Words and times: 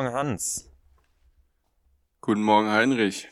Guten 0.00 0.12
Morgen, 0.12 0.18
Hans. 0.18 0.70
Guten 2.22 2.42
Morgen, 2.42 2.70
Heinrich. 2.70 3.28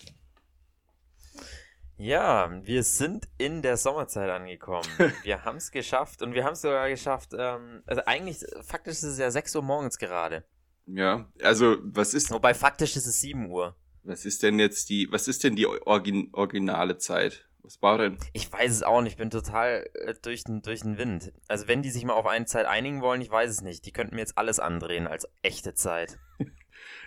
Ja, 1.97 2.51
wir 2.63 2.83
sind 2.83 3.27
in 3.39 3.63
der 3.63 3.79
Sommerzeit 3.79 4.29
angekommen. 4.29 4.87
Wir 5.23 5.47
haben 5.47 5.57
es 5.57 5.71
geschafft 5.71 6.21
und 6.21 6.35
wir 6.35 6.45
haben 6.45 6.53
es 6.53 6.61
sogar 6.61 6.91
geschafft. 6.91 7.31
Ähm, 7.33 7.83
also 7.87 8.03
eigentlich, 8.05 8.45
faktisch 8.61 8.97
ist 8.97 9.05
es 9.05 9.19
ja 9.19 9.31
6 9.31 9.57
Uhr 9.57 9.63
morgens 9.63 9.97
gerade. 9.97 10.45
Ja, 10.85 11.33
also 11.43 11.79
was 11.85 12.13
ist. 12.13 12.31
Wobei 12.31 12.53
faktisch 12.53 12.97
ist 12.97 13.07
es 13.07 13.19
7 13.23 13.51
Uhr. 13.51 13.75
Was 14.03 14.27
ist 14.27 14.43
denn 14.43 14.59
jetzt 14.59 14.91
die, 14.91 15.09
was 15.11 15.27
ist 15.27 15.45
denn 15.45 15.57
die 15.57 15.67
Origin, 15.67 16.29
originale 16.35 16.99
Zeit? 16.99 17.49
Was 17.63 17.81
war 17.81 17.97
denn? 17.97 18.19
Ich 18.35 18.53
weiß 18.53 18.71
es 18.71 18.83
auch 18.83 19.01
nicht, 19.01 19.13
ich 19.13 19.19
bin 19.19 19.31
total 19.31 19.89
äh, 19.95 20.15
durch, 20.21 20.45
den, 20.45 20.61
durch 20.61 20.81
den 20.81 20.99
Wind. 20.99 21.33
Also 21.49 21.67
wenn 21.67 21.81
die 21.81 21.91
sich 21.91 22.05
mal 22.05 22.13
auf 22.13 22.27
eine 22.27 22.45
Zeit 22.45 22.67
einigen 22.67 23.01
wollen, 23.01 23.23
ich 23.23 23.31
weiß 23.31 23.51
es 23.51 23.63
nicht. 23.63 23.87
Die 23.87 23.93
könnten 23.93 24.17
mir 24.17 24.21
jetzt 24.21 24.37
alles 24.37 24.61
andrehen 24.61 25.07
als 25.07 25.27
echte 25.43 25.73
Zeit. 25.73 26.19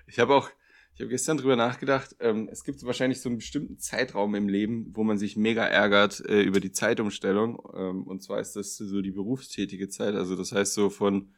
ich 0.07 0.19
habe 0.19 0.35
auch, 0.35 0.49
ich 0.93 1.01
habe 1.01 1.09
gestern 1.09 1.37
drüber 1.37 1.55
nachgedacht, 1.55 2.15
ähm, 2.19 2.49
es 2.51 2.63
gibt 2.63 2.83
wahrscheinlich 2.85 3.21
so 3.21 3.29
einen 3.29 3.37
bestimmten 3.37 3.79
Zeitraum 3.79 4.35
im 4.35 4.49
Leben, 4.49 4.91
wo 4.93 5.03
man 5.03 5.17
sich 5.17 5.37
mega 5.37 5.65
ärgert 5.65 6.23
äh, 6.27 6.41
über 6.41 6.59
die 6.59 6.71
Zeitumstellung. 6.71 7.61
Ähm, 7.75 8.03
und 8.03 8.21
zwar 8.21 8.39
ist 8.39 8.55
das 8.55 8.75
so 8.77 9.01
die 9.01 9.11
berufstätige 9.11 9.89
Zeit. 9.89 10.15
Also 10.15 10.35
das 10.35 10.51
heißt 10.51 10.73
so 10.73 10.89
von 10.89 11.33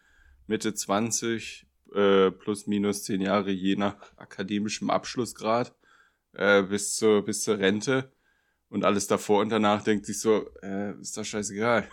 Mitte 0.48 0.74
20 0.74 1.68
äh, 1.94 2.32
plus 2.32 2.68
minus 2.68 3.04
10 3.04 3.22
Jahre, 3.22 3.52
je 3.52 3.76
nach 3.76 3.96
akademischem 4.18 4.90
Abschlussgrad, 4.90 5.76
äh, 6.34 6.64
bis, 6.64 6.96
zur, 6.96 7.24
bis 7.24 7.44
zur 7.44 7.60
Rente 7.60 8.12
und 8.70 8.84
alles 8.84 9.08
davor 9.08 9.42
und 9.42 9.50
danach 9.50 9.84
denkt 9.84 10.06
sich 10.06 10.20
so, 10.20 10.50
äh, 10.62 11.00
ist 11.00 11.16
doch 11.16 11.24
scheißegal. 11.24 11.88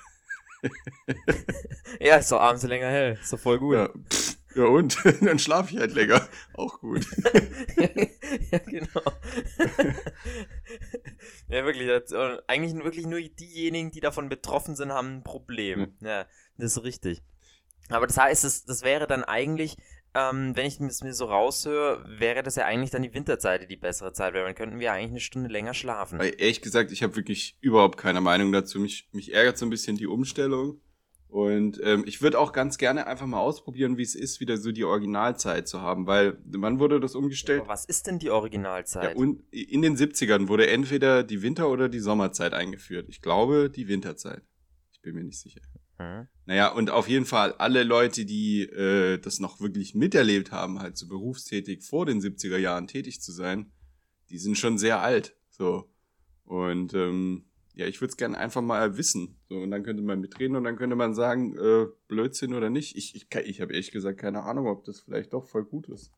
ja, 2.01 2.17
ist 2.17 2.33
doch 2.33 2.41
abends 2.41 2.63
länger 2.65 2.89
hell. 2.89 3.19
Ist 3.21 3.33
doch 3.33 3.39
voll 3.39 3.59
gut. 3.59 3.75
Ja, 3.75 3.89
pff, 3.89 4.39
ja 4.55 4.65
und? 4.65 4.99
Dann 5.23 5.39
schlafe 5.39 5.75
ich 5.75 5.81
halt 5.81 5.93
länger. 5.95 6.29
Auch 6.55 6.81
gut. 6.81 7.07
ja, 8.51 8.59
genau. 8.59 9.13
ja, 11.49 11.65
wirklich. 11.65 11.89
Das, 11.89 12.13
eigentlich 12.47 12.75
wirklich 12.85 13.07
nur 13.07 13.21
diejenigen, 13.21 13.91
die 13.91 14.01
davon 14.01 14.29
betroffen 14.29 14.77
sind, 14.77 14.93
haben 14.93 15.19
ein 15.19 15.25
Problem. 15.25 15.95
Ja, 16.01 16.27
das 16.59 16.77
ist 16.77 16.85
richtig. 16.85 17.23
Aber 17.89 18.07
das 18.07 18.19
heißt, 18.19 18.45
das, 18.45 18.65
das 18.65 18.83
wäre 18.83 19.07
dann 19.07 19.25
eigentlich 19.25 19.77
ähm, 20.15 20.57
wenn 20.57 20.67
ich 20.67 20.81
es 20.81 21.03
mir 21.03 21.15
so 21.15 21.27
raushöre, 21.27 22.05
wäre 22.19 22.43
das 22.43 22.57
ja 22.57 22.65
eigentlich 22.65 22.91
dann 22.91 23.03
die 23.03 23.15
Winterzeit 23.15 23.71
die 23.71 23.77
bessere 23.77 24.13
Zeit, 24.13 24.35
weil 24.35 24.45
dann 24.45 24.55
könnten 24.55 24.81
wir 24.81 24.93
eigentlich 24.93 25.11
eine 25.11 25.21
Stunde 25.21 25.49
länger 25.49 25.73
schlafen. 25.73 26.19
Weil 26.19 26.35
ehrlich 26.37 26.63
gesagt, 26.63 26.91
ich 26.91 27.03
habe 27.03 27.15
wirklich 27.15 27.57
überhaupt 27.61 27.97
keine 27.97 28.21
Meinung 28.21 28.51
dazu. 28.51 28.81
Mich, 28.81 29.09
mich 29.13 29.33
ärgert 29.33 29.59
so 29.59 29.67
ein 29.67 29.71
bisschen 29.71 29.97
die 29.97 30.09
Umstellung. 30.09 30.81
Und 31.31 31.81
ähm, 31.85 32.03
ich 32.07 32.23
würde 32.23 32.41
auch 32.41 32.53
ganz 32.53 32.77
gerne 32.77 33.07
einfach 33.07 33.27
mal 33.27 33.39
ausprobieren, 33.39 33.97
wie 33.97 34.03
es 34.03 34.17
ist, 34.17 34.41
wieder 34.41 34.57
so 34.57 34.73
die 34.73 34.83
Originalzeit 34.83 35.69
zu 35.69 35.81
haben, 35.81 36.09
weil 36.09 36.39
wann 36.45 36.81
wurde 36.81 36.99
das 36.99 37.15
umgestellt? 37.15 37.61
Aber 37.61 37.69
was 37.69 37.85
ist 37.85 38.09
denn 38.09 38.19
die 38.19 38.31
Originalzeit? 38.31 39.11
Ja, 39.11 39.17
und 39.17 39.45
in 39.53 39.83
den 39.83 39.97
70ern 39.97 40.49
wurde 40.49 40.67
entweder 40.67 41.23
die 41.23 41.43
Winter- 41.43 41.71
oder 41.71 41.89
die 41.89 42.01
Sommerzeit 42.01 42.53
eingeführt. 42.53 43.07
Ich 43.09 43.23
glaube, 43.23 43.71
die 43.71 43.87
Winterzeit. 43.87 44.43
Ich 44.93 45.01
bin 45.03 45.15
mir 45.15 45.23
nicht 45.23 45.39
sicher. 45.39 45.61
Mhm. 46.01 46.27
Naja, 46.47 46.73
und 46.73 46.91
auf 46.91 47.09
jeden 47.09 47.27
Fall 47.27 47.53
alle 47.55 47.85
Leute, 47.85 48.25
die 48.25 48.63
äh, 48.63 49.19
das 49.19 49.39
noch 49.39 49.61
wirklich 49.61 49.95
miterlebt 49.95 50.51
haben, 50.51 50.81
halt 50.81 50.97
so 50.97 51.07
berufstätig 51.07 51.85
vor 51.85 52.07
den 52.07 52.21
70er 52.21 52.59
Jahren 52.59 52.89
tätig 52.89 53.21
zu 53.21 53.31
sein, 53.31 53.71
die 54.31 54.39
sind 54.39 54.59
schon 54.59 54.79
sehr 54.79 55.01
alt. 55.01 55.37
So. 55.49 55.93
Und 56.45 56.93
ähm, 56.95 57.50
ja, 57.75 57.87
ich 57.87 58.01
würde 58.01 58.11
es 58.11 58.17
gerne 58.17 58.39
einfach 58.39 58.63
mal 58.63 58.97
wissen. 58.97 59.39
So, 59.49 59.57
und 59.57 59.71
dann 59.71 59.83
könnte 59.83 60.03
man 60.03 60.21
mitreden 60.21 60.57
und 60.57 60.65
dann 60.65 60.77
könnte 60.77 60.97
man 60.97 61.15
sagen, 61.15 61.57
äh, 61.57 61.87
Blödsinn 62.09 62.55
oder 62.55 62.71
nicht. 62.71 62.97
Ich, 62.97 63.15
ich, 63.15 63.29
ich 63.45 63.61
habe 63.61 63.73
ehrlich 63.73 63.93
gesagt 63.93 64.19
keine 64.19 64.43
Ahnung, 64.43 64.67
ob 64.67 64.85
das 64.85 65.01
vielleicht 65.01 65.33
doch 65.33 65.47
voll 65.47 65.65
gut 65.65 65.89
ist. 65.89 66.13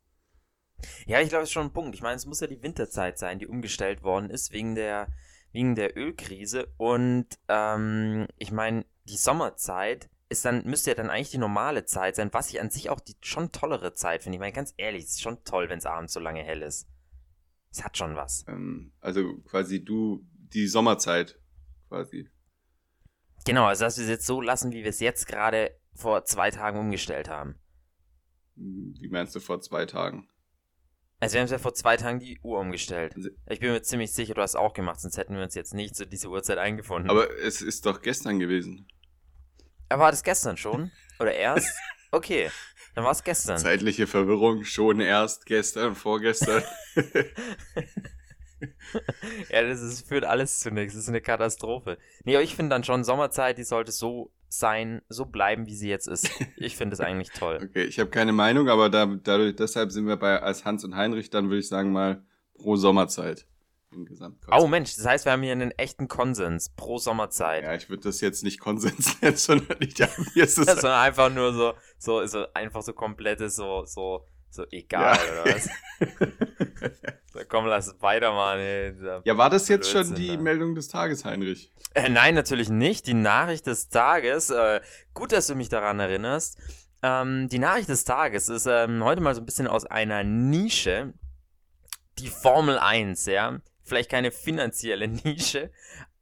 Ja, 1.07 1.21
ich 1.21 1.29
glaube, 1.29 1.45
es 1.45 1.51
ist 1.51 1.53
schon 1.53 1.67
ein 1.67 1.73
Punkt. 1.73 1.95
Ich 1.95 2.03
meine, 2.03 2.17
es 2.17 2.27
muss 2.27 2.41
ja 2.41 2.47
die 2.47 2.63
Winterzeit 2.63 3.19
sein, 3.19 3.39
die 3.39 3.47
umgestellt 3.47 4.03
worden 4.03 4.31
ist 4.31 4.53
wegen 4.53 4.75
der, 4.75 5.09
wegen 5.53 5.75
der 5.75 5.97
Ölkrise. 5.97 6.73
Und 6.77 7.27
ähm, 7.49 8.27
ich 8.39 8.51
meine, 8.51 8.85
die 9.05 9.17
Sommerzeit 9.17 10.11
ist 10.29 10.45
dann, 10.45 10.65
müsste 10.65 10.91
ja 10.91 10.95
dann 10.97 11.11
eigentlich 11.11 11.31
die 11.31 11.39
normale 11.39 11.85
Zeit 11.85 12.17
sein, 12.17 12.33
was 12.33 12.51
ich 12.51 12.61
an 12.61 12.71
sich 12.71 12.91
auch 12.91 13.01
die 13.01 13.15
schon 13.21 13.53
tollere 13.53 13.93
Zeit 13.93 14.23
finde. 14.23 14.37
Ich 14.37 14.41
meine, 14.41 14.53
ganz 14.53 14.75
ehrlich, 14.77 15.05
es 15.05 15.11
ist 15.13 15.23
schon 15.23 15.45
toll, 15.45 15.69
wenn 15.69 15.79
es 15.79 15.87
abends 15.87 16.15
so 16.15 16.21
lange 16.21 16.43
hell 16.43 16.63
ist. 16.63 16.89
Es 17.71 17.85
hat 17.85 17.97
schon 17.97 18.17
was. 18.17 18.45
Ähm, 18.49 18.93
also 19.01 19.37
quasi 19.45 19.85
du, 19.85 20.27
die 20.33 20.67
Sommerzeit, 20.67 21.39
quasi. 21.93 22.29
Genau, 23.45 23.67
also 23.67 23.85
dass 23.85 23.99
wir 23.99 24.05
es 24.05 24.11
jetzt 24.11 24.27
so 24.27 24.41
lassen, 24.41 24.73
wie 24.73 24.83
wir 24.83 24.91
es 24.91 25.01
jetzt 25.01 25.27
gerade 25.27 25.77
vor 25.95 26.25
zwei 26.25 26.51
Tagen 26.51 26.79
umgestellt 26.79 27.29
haben. 27.29 27.57
Hm, 28.57 28.95
wie 28.99 29.09
meinst 29.09 29.35
du 29.35 29.41
vor 29.41 29.61
zwei 29.61 29.85
Tagen? 29.85 30.29
Also 31.21 31.35
wir 31.35 31.41
haben 31.41 31.47
es 31.47 31.53
ja 31.53 31.59
vor 31.59 31.75
zwei 31.75 31.97
Tagen 31.97 32.19
die 32.19 32.41
Uhr 32.43 32.59
umgestellt. 32.59 33.15
Also 33.15 33.29
ich 33.49 33.61
bin 33.61 33.73
mir 33.73 33.83
ziemlich 33.83 34.13
sicher, 34.13 34.35
du 34.35 34.41
hast 34.41 34.57
auch 34.57 34.73
gemacht, 34.73 35.01
sonst 35.01 35.19
hätten 35.19 35.35
wir 35.37 35.43
uns 35.43 35.55
jetzt 35.55 35.75
nicht 35.75 35.95
zu 35.95 36.07
dieser 36.07 36.31
Uhrzeit 36.31 36.59
eingefunden. 36.59 37.11
Aber 37.11 37.31
es 37.41 37.61
ist 37.61 37.85
doch 37.85 38.01
gestern 38.01 38.39
gewesen. 38.39 38.89
Aber 39.89 40.05
war 40.05 40.11
das 40.11 40.23
gestern 40.23 40.57
schon? 40.57 40.91
Oder 41.21 41.35
erst? 41.35 41.69
Okay, 42.15 42.51
dann 42.95 43.05
war 43.05 43.13
es 43.13 43.25
gestern. 43.25 43.57
Zeitliche 43.57 44.07
Verwirrung, 44.07 44.65
schon 44.65 45.01
erst 45.01 45.47
gestern, 45.47 45.95
vorgestern. 45.95 46.63
ja, 49.51 49.63
das 49.63 49.81
ist, 49.81 50.09
führt 50.09 50.25
alles 50.25 50.61
zu 50.61 50.71
nichts. 50.71 50.95
Das 50.95 51.05
ist 51.05 51.09
eine 51.09 51.21
Katastrophe. 51.21 51.99
Nee, 52.25 52.37
aber 52.37 52.45
ich 52.45 52.55
finde 52.55 52.71
dann 52.71 52.85
schon, 52.85 53.05
Sommerzeit, 53.05 53.59
die 53.59 53.65
sollte 53.65 53.93
so 53.93 54.31
sein, 54.49 55.03
so 55.09 55.25
bleiben, 55.25 55.67
wie 55.67 55.75
sie 55.75 55.89
jetzt 55.89 56.09
ist. 56.09 56.31
Ich 56.57 56.77
finde 56.77 56.95
es 56.95 57.01
eigentlich 57.01 57.31
toll. 57.31 57.59
Okay, 57.73 57.85
ich 57.85 57.99
habe 57.99 58.11
keine 58.11 58.33
Meinung, 58.33 58.69
aber 58.69 58.91
da, 58.91 59.07
dadurch, 59.07 59.57
deshalb 59.57 59.93
sind 59.93 60.07
wir 60.07 60.17
bei 60.17 60.41
als 60.41 60.65
Hans 60.65 60.85
und 60.85 60.95
Heinrich, 60.95 61.31
dann 61.31 61.47
würde 61.49 61.61
ich 61.61 61.69
sagen 61.69 61.93
mal 61.93 62.23
pro 62.55 62.77
Sommerzeit 62.77 63.47
im 63.93 64.05
Gesamtkonzept. 64.05 64.63
Oh 64.63 64.67
Mensch, 64.67 64.95
das 64.97 65.07
heißt, 65.07 65.25
wir 65.25 65.33
haben 65.33 65.43
hier 65.43 65.53
einen 65.53 65.71
echten 65.73 66.09
Konsens 66.09 66.71
pro 66.71 66.99
Sommerzeit. 66.99 67.65
Ja, 67.65 67.75
ich 67.75 67.89
würde 67.89 68.03
das 68.05 68.21
jetzt 68.21 68.43
nicht 68.43 68.61
Konsens 68.61 69.21
nennen, 69.21 69.37
sondern 69.37 69.77
ich 69.81 69.99
ja, 69.99 70.09
sondern 70.47 70.87
einfach 70.87 71.33
nur 71.33 71.53
so, 71.53 71.75
so, 71.99 72.27
so 72.27 72.47
einfach 72.55 72.83
so 72.83 72.93
komplettes, 72.93 73.57
so, 73.57 73.85
so, 73.85 74.27
so 74.55 74.65
egal 74.71 75.17
ja. 75.17 75.43
oder 75.43 75.55
was? 75.55 75.69
so, 77.33 77.41
komm, 77.49 77.67
lass 77.67 77.95
weitermachen. 78.01 78.61
Ey, 78.61 78.95
ja, 79.25 79.37
war 79.37 79.51
das 79.51 79.69
jetzt 79.69 79.91
Blödsinn, 79.91 80.15
schon 80.15 80.23
die 80.23 80.37
ne? 80.37 80.43
Meldung 80.43 80.75
des 80.75 80.89
Tages, 80.89 81.25
Heinrich? 81.25 81.73
Äh, 81.95 82.09
nein, 82.09 82.35
natürlich 82.35 82.69
nicht. 82.69 83.07
Die 83.07 83.15
Nachricht 83.15 83.67
des 83.67 83.89
Tages. 83.89 84.51
Äh, 84.51 84.81
gut, 85.15 85.33
dass 85.33 85.47
du 85.47 85.55
mich 85.55 85.69
daran 85.69 86.01
erinnerst. 86.01 86.59
Ähm, 87.03 87.49
die 87.49 87.59
Nachricht 87.59 87.89
des 87.89 88.05
Tages 88.05 88.49
ist 88.49 88.67
ähm, 88.67 89.03
heute 89.03 89.21
mal 89.21 89.35
so 89.35 89.41
ein 89.41 89.47
bisschen 89.47 89.67
aus 89.67 89.87
einer 89.87 90.25
Nische. 90.25 91.15
Die 92.19 92.29
Formel 92.29 92.79
1, 92.79 93.27
ja 93.27 93.61
vielleicht 93.83 94.11
keine 94.11 94.31
finanzielle 94.31 95.09
Nische, 95.25 95.71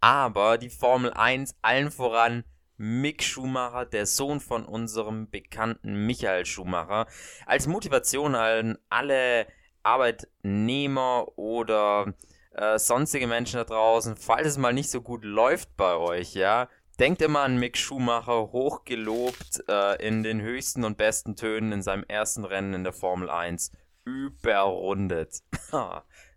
aber 0.00 0.58
die 0.58 0.70
Formel 0.70 1.12
1 1.12 1.54
allen 1.62 1.90
voran 1.90 2.44
Mick 2.82 3.22
Schumacher, 3.22 3.84
der 3.84 4.06
Sohn 4.06 4.40
von 4.40 4.64
unserem 4.64 5.28
bekannten 5.28 6.06
Michael 6.06 6.46
Schumacher, 6.46 7.06
als 7.44 7.66
Motivation 7.66 8.34
an 8.34 8.78
alle 8.88 9.46
Arbeitnehmer 9.82 11.26
oder 11.36 12.14
äh, 12.52 12.78
sonstige 12.78 13.26
Menschen 13.26 13.58
da 13.58 13.64
draußen, 13.64 14.16
falls 14.16 14.48
es 14.48 14.56
mal 14.56 14.72
nicht 14.72 14.90
so 14.90 15.02
gut 15.02 15.24
läuft 15.24 15.76
bei 15.76 15.94
euch, 15.94 16.32
ja, 16.32 16.70
denkt 16.98 17.20
immer 17.20 17.40
an 17.40 17.58
Mick 17.58 17.76
Schumacher, 17.76 18.50
hochgelobt 18.50 19.62
äh, 19.68 20.02
in 20.06 20.22
den 20.22 20.40
höchsten 20.40 20.82
und 20.84 20.96
besten 20.96 21.36
Tönen 21.36 21.72
in 21.72 21.82
seinem 21.82 22.04
ersten 22.04 22.46
Rennen 22.46 22.72
in 22.72 22.84
der 22.84 22.94
Formel 22.94 23.28
1, 23.28 23.72
überrundet. 24.04 25.42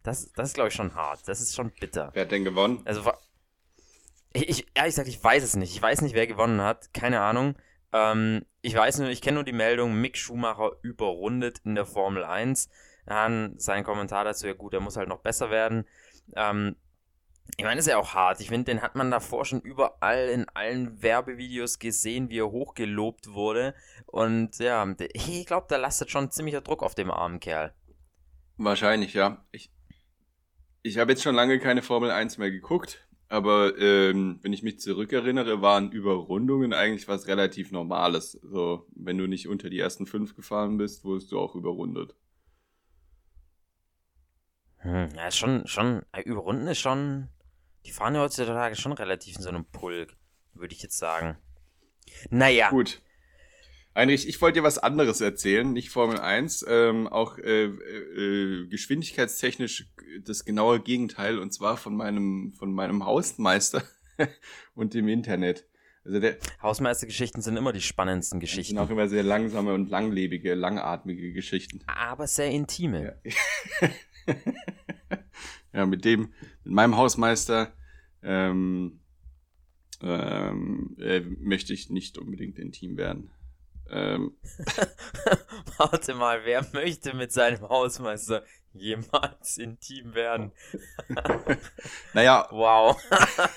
Das, 0.06 0.30
das 0.34 0.50
ist, 0.50 0.56
glaube 0.56 0.68
ich, 0.68 0.74
schon 0.74 0.96
hart. 0.96 1.26
Das 1.30 1.40
ist 1.40 1.56
schon 1.56 1.72
bitter. 1.80 2.10
Wer 2.12 2.24
hat 2.24 2.32
denn 2.32 2.44
gewonnen? 2.44 2.82
Also, 2.84 3.10
ich, 4.34 4.50
ich, 4.50 4.68
ehrlich 4.74 4.94
gesagt, 4.94 5.08
ich 5.08 5.24
weiß 5.24 5.44
es 5.44 5.56
nicht. 5.56 5.74
Ich 5.74 5.82
weiß 5.82 6.02
nicht, 6.02 6.16
wer 6.16 6.28
gewonnen 6.28 6.62
hat. 6.62 6.94
Keine 6.94 7.22
Ahnung. 7.22 7.56
Ähm, 7.92 8.46
ich 8.62 8.76
weiß 8.76 9.00
nur, 9.00 9.10
ich 9.10 9.22
kenne 9.22 9.36
nur 9.36 9.44
die 9.44 9.54
Meldung, 9.54 9.94
Mick 9.94 10.18
Schumacher 10.18 10.72
überrundet 10.82 11.62
in 11.64 11.76
der 11.76 11.86
Formel 11.86 12.24
1. 12.24 12.70
Dann 13.06 13.58
sein 13.58 13.84
Kommentar 13.84 14.24
dazu, 14.24 14.48
ja 14.48 14.54
gut, 14.54 14.74
er 14.74 14.80
muss 14.80 14.98
halt 14.98 15.10
noch 15.10 15.20
besser 15.20 15.52
werden. 15.52 15.86
Ähm, 16.36 16.76
ich 17.58 17.64
meine, 17.66 17.76
das 17.76 17.86
ist 17.86 17.92
ja 17.92 17.98
auch 17.98 18.14
hart. 18.14 18.42
Ich 18.42 18.48
finde, 18.48 18.72
den 18.72 18.82
hat 18.82 18.96
man 18.96 19.12
davor 19.12 19.46
schon 19.46 19.62
überall 19.62 20.30
in 20.30 20.48
allen 20.50 21.04
Werbevideos 21.04 21.78
gesehen, 21.78 22.30
wie 22.30 22.40
er 22.40 22.52
hochgelobt 22.52 23.34
wurde. 23.34 23.76
Und 24.08 24.58
ja, 24.60 24.88
ich 25.14 25.46
glaube, 25.46 25.68
da 25.70 25.78
lastet 25.78 26.10
schon 26.10 26.32
ziemlicher 26.32 26.62
Druck 26.62 26.82
auf 26.82 26.96
dem 26.96 27.12
armen 27.12 27.40
Kerl. 27.40 27.74
Wahrscheinlich, 28.58 29.14
ja. 29.14 29.46
Ich, 29.52 29.72
ich 30.82 30.98
habe 30.98 31.12
jetzt 31.12 31.22
schon 31.22 31.36
lange 31.36 31.60
keine 31.60 31.82
Formel 31.82 32.10
1 32.10 32.38
mehr 32.38 32.50
geguckt, 32.50 33.08
aber 33.34 33.76
ähm, 33.80 34.38
wenn 34.44 34.54
ich 34.54 34.62
mich 34.62 34.80
zurückerinnere, 34.80 35.60
waren 35.60 35.92
Überrundungen 35.92 36.72
eigentlich 36.72 37.08
was 37.08 37.26
relativ 37.26 37.72
Normales. 37.72 38.34
So, 38.44 38.86
wenn 38.94 39.18
du 39.18 39.26
nicht 39.26 39.48
unter 39.48 39.72
die 39.72 39.80
ersten 39.80 40.06
fünf 40.06 40.36
gefahren 40.36 40.78
bist, 40.78 41.04
wurdest 41.04 41.32
du 41.32 41.40
auch 41.40 41.56
überrundet. 41.56 42.14
Hm, 44.78 45.10
ja, 45.16 45.30
ist 45.30 45.38
schon, 45.38 45.66
schon, 45.66 46.04
äh, 46.12 46.22
überrunden 46.22 46.68
ist 46.68 46.78
schon, 46.78 47.30
die 47.88 47.92
fahren 47.92 48.14
ja 48.14 48.22
heutzutage 48.22 48.76
schon 48.76 48.92
relativ 48.92 49.38
in 49.38 49.42
so 49.42 49.50
einem 49.50 49.66
Pulk, 49.66 50.16
würde 50.54 50.76
ich 50.76 50.84
jetzt 50.84 51.00
sagen. 51.00 51.36
Naja. 52.30 52.70
Gut. 52.70 53.02
Heinrich, 53.96 54.28
ich 54.28 54.42
wollte 54.42 54.60
dir 54.60 54.64
was 54.64 54.80
anderes 54.80 55.22
erzählen, 55.22 55.72
nicht 55.72 55.90
Formel 55.90 56.20
1, 56.20 56.66
ähm, 56.68 57.08
auch 57.08 57.38
äh, 57.38 57.66
äh, 57.66 58.68
geschwindigkeitstechnisch 58.68 59.88
das 60.24 60.46
genaue 60.46 60.80
Gegenteil, 60.80 61.38
und 61.38 61.54
zwar 61.54 61.78
von 61.78 61.96
meinem, 61.96 62.54
von 62.58 62.74
meinem 62.74 63.06
Hausmeister 63.06 63.84
und 64.76 64.96
dem 64.96 65.08
Internet. 65.08 65.68
Also 66.06 66.20
der, 66.20 66.38
Hausmeistergeschichten 66.62 67.42
sind 67.42 67.56
immer 67.56 67.72
die 67.72 67.82
spannendsten 67.82 68.40
Geschichten. 68.40 68.76
Sind 68.76 68.80
auch 68.80 68.90
immer 68.90 69.08
sehr 69.08 69.24
langsame 69.24 69.74
und 69.74 69.90
langlebige, 69.90 70.56
langatmige 70.56 71.32
Geschichten. 71.32 71.80
Aber 71.86 72.28
sehr 72.28 72.50
intime. 72.50 73.16
Ja, 73.24 73.90
ja 75.74 75.86
mit 75.86 76.04
dem, 76.04 76.34
mit 76.64 76.74
meinem 76.74 76.98
Hausmeister 76.98 77.72
ähm, 78.22 79.00
ähm, 80.02 80.98
äh, 81.00 81.22
möchte 81.22 81.74
ich 81.74 81.90
nicht 81.90 82.18
unbedingt 82.18 82.60
intim 82.60 82.98
werden. 82.98 83.30
Ähm. 83.90 84.38
Warte 85.78 86.16
mal, 86.16 86.46
wer 86.46 86.66
möchte 86.74 87.14
mit 87.16 87.32
seinem 87.32 87.68
Hausmeister 87.68 88.44
jemals 88.74 89.58
intim 89.58 90.16
werden? 90.16 90.52
naja. 92.14 92.48
Wow. 92.52 92.98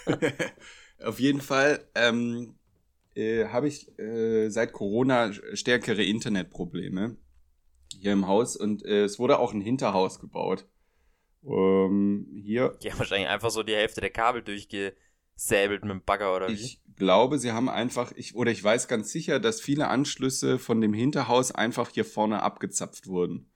Auf 1.05 1.21
jeden 1.21 1.41
Fall 1.41 1.87
ähm, 1.95 2.59
äh, 3.15 3.47
habe 3.47 3.69
ich 3.69 3.99
äh, 3.99 4.49
seit 4.49 4.73
Corona 4.73 5.33
stärkere 5.55 6.03
Internetprobleme 6.03 7.17
hier 7.99 8.13
im 8.13 8.27
Haus 8.27 8.57
und 8.57 8.85
äh, 8.85 9.05
es 9.05 9.19
wurde 9.19 9.39
auch 9.39 9.53
ein 9.53 9.61
Hinterhaus 9.61 10.21
gebaut. 10.21 10.67
Ähm, 11.45 12.27
hier. 12.43 12.77
Die 12.83 12.91
haben 12.91 12.99
wahrscheinlich 12.99 13.29
einfach 13.29 13.51
so 13.51 13.63
die 13.63 13.75
Hälfte 13.75 14.01
der 14.01 14.11
Kabel 14.11 14.43
durchgesäbelt 15.37 15.83
mit 15.83 15.91
dem 15.91 16.03
Bagger 16.03 16.35
oder 16.35 16.49
wie? 16.49 16.53
Ich 16.53 16.83
glaube, 16.97 17.39
sie 17.39 17.53
haben 17.53 17.69
einfach, 17.69 18.13
ich, 18.17 18.35
oder 18.35 18.51
ich 18.51 18.63
weiß 18.63 18.89
ganz 18.89 19.11
sicher, 19.13 19.39
dass 19.39 19.61
viele 19.61 19.89
Anschlüsse 19.89 20.59
von 20.59 20.81
dem 20.81 20.95
Hinterhaus 20.95 21.53
einfach 21.53 21.91
hier 21.91 22.05
vorne 22.05 22.43
abgezapft 22.43 23.07
wurden. 23.07 23.51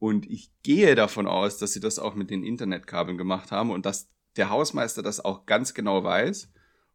Und 0.00 0.28
ich 0.30 0.50
gehe 0.62 0.94
davon 0.94 1.26
aus, 1.26 1.58
dass 1.58 1.72
sie 1.72 1.80
das 1.80 1.98
auch 1.98 2.14
mit 2.14 2.30
den 2.30 2.44
Internetkabeln 2.44 3.18
gemacht 3.18 3.50
haben 3.50 3.70
und 3.70 3.84
dass 3.84 4.10
der 4.36 4.50
Hausmeister 4.50 5.02
das 5.02 5.24
auch 5.24 5.46
ganz 5.46 5.74
genau 5.74 6.04
weiß. 6.04 6.52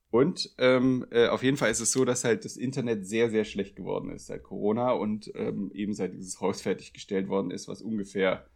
Und 0.09 0.53
ähm, 0.57 1.05
äh, 1.09 1.27
auf 1.27 1.43
jeden 1.43 1.57
Fall 1.57 1.71
ist 1.71 1.79
es 1.79 1.91
so, 1.91 2.05
dass 2.05 2.23
halt 2.23 2.45
das 2.45 2.55
Internet 2.55 3.05
sehr, 3.05 3.29
sehr 3.29 3.45
schlecht 3.45 3.75
geworden 3.75 4.11
ist 4.11 4.27
seit 4.27 4.43
Corona 4.43 4.91
und 4.91 5.31
ähm, 5.35 5.71
eben 5.73 5.93
seit 5.93 6.13
dieses 6.13 6.39
Haus 6.39 6.61
fertiggestellt 6.61 7.27
worden 7.29 7.51
ist, 7.51 7.67
was 7.67 7.81
ungefähr 7.81 8.47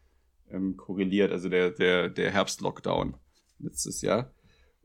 ähm, 0.49 0.77
korreliert, 0.77 1.31
also 1.31 1.49
der, 1.49 1.71
der, 1.71 2.09
der 2.09 2.31
Herbst-Lockdown 2.31 3.17
letztes 3.59 4.01
Jahr. 4.01 4.31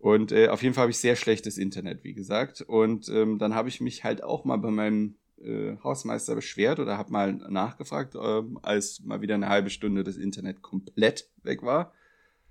Und 0.02 0.32
äh, 0.32 0.48
auf 0.48 0.64
jeden 0.64 0.74
Fall 0.74 0.82
habe 0.82 0.90
ich 0.90 0.98
sehr 0.98 1.14
schlechtes 1.14 1.58
Internet, 1.58 2.02
wie 2.02 2.12
gesagt. 2.12 2.60
Und 2.60 3.08
ähm, 3.08 3.38
dann 3.38 3.54
habe 3.54 3.68
ich 3.68 3.80
mich 3.80 4.02
halt 4.02 4.24
auch 4.24 4.44
mal 4.44 4.56
bei 4.56 4.72
meinem 4.72 5.14
äh, 5.40 5.76
Hausmeister 5.84 6.34
beschwert 6.34 6.80
oder 6.80 6.98
habe 6.98 7.12
mal 7.12 7.34
nachgefragt, 7.34 8.16
äh, 8.16 8.42
als 8.62 8.98
mal 9.04 9.20
wieder 9.20 9.36
eine 9.36 9.48
halbe 9.48 9.70
Stunde 9.70 10.02
das 10.02 10.16
Internet 10.16 10.60
komplett 10.60 11.30
weg 11.44 11.62
war. 11.62 11.92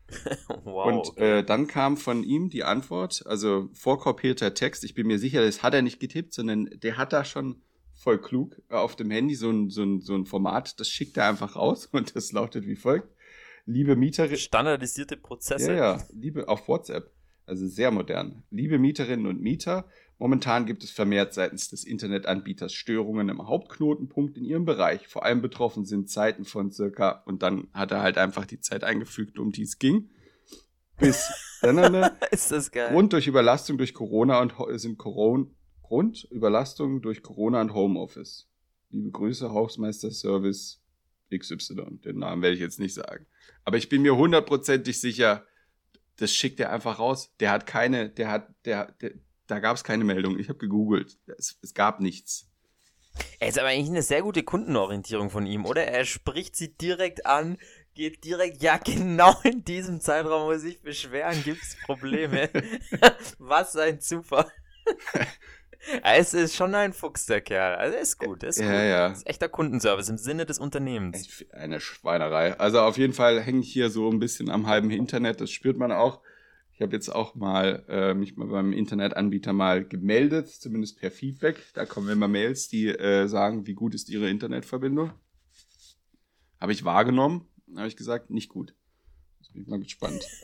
wow, 0.63 0.85
und 0.87 1.09
okay. 1.09 1.39
äh, 1.39 1.43
dann 1.43 1.67
kam 1.67 1.97
von 1.97 2.23
ihm 2.23 2.47
die 2.47 2.63
Antwort, 2.63 3.25
also 3.25 3.67
vorkopierter 3.73 4.53
Text. 4.53 4.85
Ich 4.85 4.93
bin 4.93 5.07
mir 5.07 5.19
sicher, 5.19 5.43
das 5.43 5.61
hat 5.61 5.73
er 5.73 5.81
nicht 5.81 5.99
getippt, 5.99 6.33
sondern 6.33 6.69
der 6.81 6.95
hat 6.95 7.11
da 7.11 7.25
schon 7.25 7.61
voll 7.95 8.21
klug 8.21 8.61
auf 8.69 8.95
dem 8.95 9.11
Handy 9.11 9.35
so 9.35 9.49
ein, 9.49 9.69
so 9.69 9.83
ein, 9.83 9.99
so 9.99 10.15
ein 10.15 10.25
Format, 10.25 10.79
das 10.79 10.87
schickt 10.87 11.17
er 11.17 11.27
einfach 11.27 11.57
raus 11.57 11.85
und 11.91 12.15
das 12.15 12.31
lautet 12.31 12.65
wie 12.65 12.77
folgt. 12.77 13.13
Liebe 13.65 13.97
Mieterin. 13.97 14.37
Standardisierte 14.37 15.17
Prozesse. 15.17 15.73
Ja, 15.73 15.97
ja, 15.97 16.03
liebe 16.13 16.47
auf 16.47 16.69
WhatsApp. 16.69 17.11
Also 17.51 17.67
sehr 17.67 17.91
modern. 17.91 18.43
Liebe 18.49 18.79
Mieterinnen 18.79 19.27
und 19.27 19.41
Mieter, 19.41 19.85
momentan 20.17 20.65
gibt 20.65 20.85
es 20.85 20.89
vermehrt 20.89 21.33
seitens 21.33 21.67
des 21.67 21.83
Internetanbieters 21.83 22.71
Störungen 22.71 23.27
im 23.27 23.45
Hauptknotenpunkt 23.45 24.37
in 24.37 24.45
ihrem 24.45 24.63
Bereich. 24.63 25.09
Vor 25.09 25.25
allem 25.25 25.41
betroffen 25.41 25.83
sind 25.83 26.09
Zeiten 26.09 26.45
von 26.45 26.71
circa, 26.71 27.23
und 27.25 27.43
dann 27.43 27.67
hat 27.73 27.91
er 27.91 28.03
halt 28.03 28.17
einfach 28.17 28.45
die 28.45 28.61
Zeit 28.61 28.85
eingefügt, 28.85 29.37
um 29.37 29.51
die 29.51 29.63
es 29.63 29.79
ging. 29.79 30.11
Bis 30.97 31.29
dann 31.61 32.09
ist 32.31 32.53
das 32.53 32.71
geil. 32.71 32.93
Grund 32.93 33.11
durch 33.11 33.27
Überlastung 33.27 33.77
durch 33.77 33.93
Corona 33.93 34.39
und 34.39 34.53
sind 34.79 34.97
Corona, 34.97 35.47
Grund 35.83 36.25
Überlastung 36.31 37.01
durch 37.01 37.21
Corona 37.21 37.59
und 37.59 37.73
Homeoffice. 37.73 38.47
Liebe 38.91 39.11
Grüße, 39.11 39.51
Hausmeister 39.51 40.11
Service 40.11 40.81
XY. 41.37 41.99
Den 42.05 42.19
Namen 42.19 42.43
werde 42.43 42.55
ich 42.55 42.61
jetzt 42.61 42.79
nicht 42.79 42.93
sagen. 42.93 43.25
Aber 43.65 43.75
ich 43.75 43.89
bin 43.89 44.03
mir 44.03 44.15
hundertprozentig 44.15 45.01
sicher, 45.01 45.45
das 46.21 46.33
schickt 46.33 46.59
er 46.59 46.71
einfach 46.71 46.99
raus. 46.99 47.33
Der 47.39 47.51
hat 47.51 47.65
keine, 47.65 48.09
der 48.09 48.29
hat, 48.29 48.47
der, 48.65 48.91
der 49.01 49.11
da 49.47 49.59
gab 49.59 49.75
es 49.75 49.83
keine 49.83 50.03
Meldung. 50.03 50.39
Ich 50.39 50.47
habe 50.47 50.59
gegoogelt. 50.59 51.17
Es, 51.37 51.57
es 51.61 51.73
gab 51.73 51.99
nichts. 51.99 52.47
Er 53.39 53.49
ist 53.49 53.59
aber 53.59 53.67
eigentlich 53.67 53.89
eine 53.89 54.01
sehr 54.01 54.21
gute 54.21 54.43
Kundenorientierung 54.43 55.29
von 55.29 55.45
ihm, 55.45 55.65
oder? 55.65 55.85
Er 55.85 56.05
spricht 56.05 56.55
sie 56.55 56.77
direkt 56.77 57.25
an, 57.25 57.57
geht 57.93 58.23
direkt, 58.23 58.63
ja, 58.63 58.77
genau 58.77 59.35
in 59.43 59.65
diesem 59.65 59.99
Zeitraum 59.99 60.43
muss 60.43 60.63
ich 60.63 60.81
beschweren, 60.81 61.43
gibt 61.43 61.61
es 61.61 61.75
Probleme. 61.85 62.49
Was 63.39 63.75
ein 63.75 63.99
Zufall. 63.99 64.49
es 66.03 66.33
ist 66.33 66.55
schon 66.55 66.75
ein 66.75 66.93
Fuchs, 66.93 67.25
der 67.25 67.41
Kerl. 67.41 67.75
Also 67.75 67.97
ist 67.97 68.19
gut, 68.19 68.43
ist 68.43 68.59
ja, 68.59 68.65
gut. 68.65 68.73
Ja. 68.73 69.07
ist 69.07 69.27
echter 69.27 69.49
Kundenservice 69.49 70.09
im 70.09 70.17
Sinne 70.17 70.45
des 70.45 70.59
Unternehmens. 70.59 71.43
Eine 71.51 71.79
Schweinerei. 71.79 72.57
Also 72.59 72.79
auf 72.81 72.97
jeden 72.97 73.13
Fall 73.13 73.41
hänge 73.41 73.61
ich 73.61 73.71
hier 73.71 73.89
so 73.89 74.09
ein 74.09 74.19
bisschen 74.19 74.49
am 74.49 74.67
halben 74.67 74.91
Internet, 74.91 75.41
das 75.41 75.51
spürt 75.51 75.77
man 75.77 75.91
auch. 75.91 76.21
Ich 76.73 76.81
habe 76.81 76.93
jetzt 76.95 77.09
auch 77.09 77.35
mal 77.35 77.85
äh, 77.89 78.13
mich 78.15 78.37
mal 78.37 78.47
beim 78.47 78.73
Internetanbieter 78.73 79.53
mal 79.53 79.85
gemeldet, 79.85 80.49
zumindest 80.49 80.99
per 80.99 81.11
Feedback. 81.11 81.57
Da 81.75 81.85
kommen 81.85 82.09
immer 82.09 82.27
Mails, 82.27 82.69
die 82.69 82.87
äh, 82.87 83.27
sagen, 83.27 83.67
wie 83.67 83.75
gut 83.75 83.93
ist 83.93 84.09
Ihre 84.09 84.29
Internetverbindung. 84.29 85.11
Habe 86.59 86.71
ich 86.71 86.83
wahrgenommen, 86.83 87.47
habe 87.75 87.87
ich 87.87 87.97
gesagt, 87.97 88.31
nicht 88.31 88.49
gut. 88.49 88.73
Jetzt 89.39 89.53
bin 89.53 89.61
ich 89.61 89.67
mal 89.67 89.79
gespannt. 89.79 90.23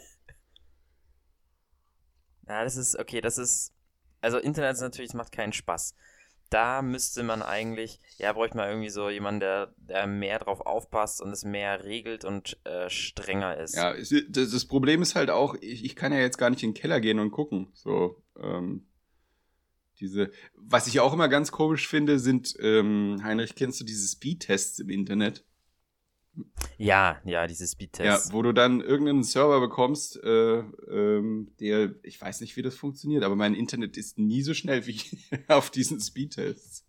Ja, 2.49 2.63
das 2.63 2.77
ist, 2.77 2.97
okay, 2.97 3.19
das 3.19 3.37
ist, 3.37 3.73
also 4.21 4.37
Internet 4.37 4.73
ist 4.73 4.81
natürlich, 4.81 5.09
es 5.09 5.15
macht 5.15 5.31
keinen 5.31 5.53
Spaß. 5.53 5.95
Da 6.49 6.81
müsste 6.81 7.23
man 7.23 7.41
eigentlich, 7.41 7.99
ja, 8.17 8.31
bräuchte 8.31 8.55
man 8.55 8.69
irgendwie 8.69 8.89
so 8.89 9.09
jemanden, 9.09 9.41
der, 9.41 9.73
der 9.77 10.07
mehr 10.07 10.39
drauf 10.39 10.61
aufpasst 10.61 11.21
und 11.21 11.31
es 11.31 11.43
mehr 11.43 11.83
regelt 11.83 12.23
und 12.23 12.57
äh, 12.63 12.89
strenger 12.89 13.57
ist. 13.57 13.75
Ja, 13.75 13.93
das 14.29 14.65
Problem 14.65 15.01
ist 15.01 15.15
halt 15.15 15.29
auch, 15.29 15.55
ich, 15.59 15.83
ich 15.83 15.95
kann 15.95 16.13
ja 16.13 16.19
jetzt 16.19 16.37
gar 16.37 16.49
nicht 16.49 16.63
in 16.63 16.69
den 16.71 16.75
Keller 16.75 17.01
gehen 17.01 17.19
und 17.19 17.31
gucken. 17.31 17.67
So, 17.73 18.23
ähm, 18.41 18.87
diese, 19.99 20.31
was 20.55 20.87
ich 20.87 20.99
auch 21.01 21.13
immer 21.13 21.27
ganz 21.27 21.51
komisch 21.51 21.87
finde, 21.87 22.17
sind, 22.19 22.55
ähm, 22.59 23.19
Heinrich, 23.23 23.55
kennst 23.55 23.81
du 23.81 23.83
diese 23.83 24.07
Speedtests 24.07 24.79
im 24.79 24.89
Internet? 24.89 25.43
Ja, 26.77 27.19
ja, 27.25 27.47
diese 27.47 27.67
Speedtests. 27.67 28.27
Ja, 28.29 28.33
wo 28.33 28.41
du 28.41 28.53
dann 28.53 28.81
irgendeinen 28.81 29.23
Server 29.23 29.59
bekommst, 29.59 30.21
äh, 30.23 30.59
ähm, 30.59 31.51
der, 31.59 31.95
ich 32.03 32.19
weiß 32.21 32.41
nicht, 32.41 32.55
wie 32.55 32.61
das 32.61 32.75
funktioniert, 32.75 33.23
aber 33.23 33.35
mein 33.35 33.53
Internet 33.53 33.97
ist 33.97 34.19
nie 34.19 34.41
so 34.41 34.53
schnell 34.53 34.85
wie 34.85 35.01
auf 35.47 35.69
diesen 35.69 35.99
Speedtests. 35.99 36.83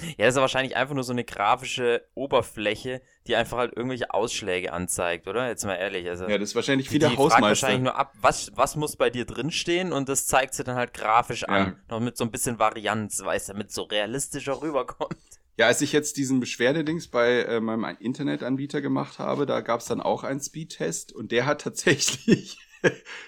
Ja, 0.00 0.26
das 0.26 0.34
ist 0.34 0.40
wahrscheinlich 0.40 0.74
einfach 0.76 0.94
nur 0.94 1.04
so 1.04 1.12
eine 1.12 1.22
grafische 1.22 2.02
Oberfläche, 2.14 3.02
die 3.26 3.36
einfach 3.36 3.58
halt 3.58 3.76
irgendwelche 3.76 4.12
Ausschläge 4.12 4.72
anzeigt, 4.72 5.28
oder? 5.28 5.48
Jetzt 5.48 5.64
mal 5.64 5.74
ehrlich. 5.74 6.08
Also, 6.08 6.26
ja, 6.26 6.38
das 6.38 6.50
ist 6.50 6.54
wahrscheinlich 6.54 6.90
wie 6.90 6.98
der 6.98 7.10
Hausmeister. 7.10 7.30
Fragt 7.30 7.42
wahrscheinlich 7.42 7.82
nur 7.82 7.96
ab, 7.96 8.14
was, 8.20 8.50
was 8.54 8.74
muss 8.76 8.96
bei 8.96 9.10
dir 9.10 9.26
drinstehen 9.26 9.92
und 9.92 10.08
das 10.08 10.26
zeigt 10.26 10.54
sie 10.54 10.64
dann 10.64 10.76
halt 10.76 10.94
grafisch 10.94 11.44
an. 11.44 11.66
Ja. 11.66 11.96
Noch 11.96 12.00
mit 12.00 12.16
so 12.16 12.24
ein 12.24 12.30
bisschen 12.30 12.58
Varianz, 12.58 13.22
weißt 13.22 13.50
du, 13.50 13.52
damit 13.52 13.70
so 13.70 13.82
realistischer 13.82 14.60
rüberkommt. 14.60 15.41
Ja, 15.58 15.66
als 15.66 15.82
ich 15.82 15.92
jetzt 15.92 16.16
diesen 16.16 16.40
Beschwerdedings 16.40 17.08
bei 17.08 17.42
äh, 17.42 17.60
meinem 17.60 17.96
Internetanbieter 18.00 18.80
gemacht 18.80 19.18
habe, 19.18 19.44
da 19.44 19.60
gab 19.60 19.80
es 19.80 19.86
dann 19.86 20.00
auch 20.00 20.24
einen 20.24 20.40
Speedtest 20.40 21.12
und 21.12 21.30
der 21.30 21.46
hat 21.46 21.60
tatsächlich 21.62 22.58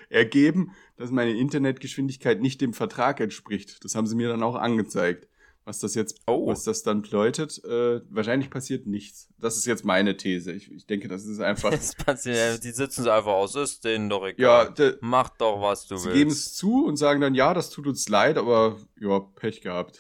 ergeben, 0.09 0.73
dass 0.97 1.11
meine 1.11 1.33
Internetgeschwindigkeit 1.33 2.41
nicht 2.41 2.61
dem 2.61 2.73
Vertrag 2.73 3.21
entspricht. 3.21 3.85
Das 3.85 3.95
haben 3.95 4.07
sie 4.07 4.17
mir 4.17 4.29
dann 4.29 4.43
auch 4.43 4.57
angezeigt. 4.57 5.29
Was 5.67 5.79
das 5.79 5.95
jetzt, 5.95 6.21
oh. 6.27 6.47
was 6.47 6.65
das 6.65 6.83
dann 6.83 7.01
bedeutet, 7.01 7.63
äh, 7.65 8.03
wahrscheinlich 8.11 8.51
passiert 8.51 8.87
nichts. 8.87 9.29
Das 9.39 9.57
ist 9.57 9.65
jetzt 9.65 9.83
meine 9.83 10.17
These. 10.17 10.53
Ich, 10.53 10.71
ich 10.71 10.87
denke, 10.87 11.09
das 11.09 11.25
ist 11.25 11.41
einfach. 11.41 11.71
Das 11.75 11.95
passiert, 11.95 12.63
die 12.63 12.71
sitzen 12.71 13.03
es 13.03 13.09
einfach 13.09 13.33
aus, 13.33 13.55
ist 13.55 13.85
denen 13.85 14.11
doch 14.11 14.27
egal. 14.27 14.67
Ja, 14.67 14.71
de, 14.71 14.99
Mach 15.01 15.31
doch, 15.31 15.63
was 15.63 15.87
du 15.87 15.97
sie 15.97 16.05
willst. 16.07 16.13
Sie 16.13 16.19
geben 16.19 16.31
es 16.31 16.55
zu 16.55 16.85
und 16.87 16.97
sagen 16.97 17.23
dann, 17.23 17.35
ja, 17.35 17.55
das 17.55 17.71
tut 17.71 17.87
uns 17.87 18.09
leid, 18.09 18.37
aber 18.37 18.77
ja, 19.01 19.21
Pech 19.21 19.63
gehabt. 19.63 19.99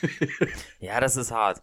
ja, 0.80 1.00
das 1.00 1.16
ist 1.16 1.32
hart. 1.32 1.60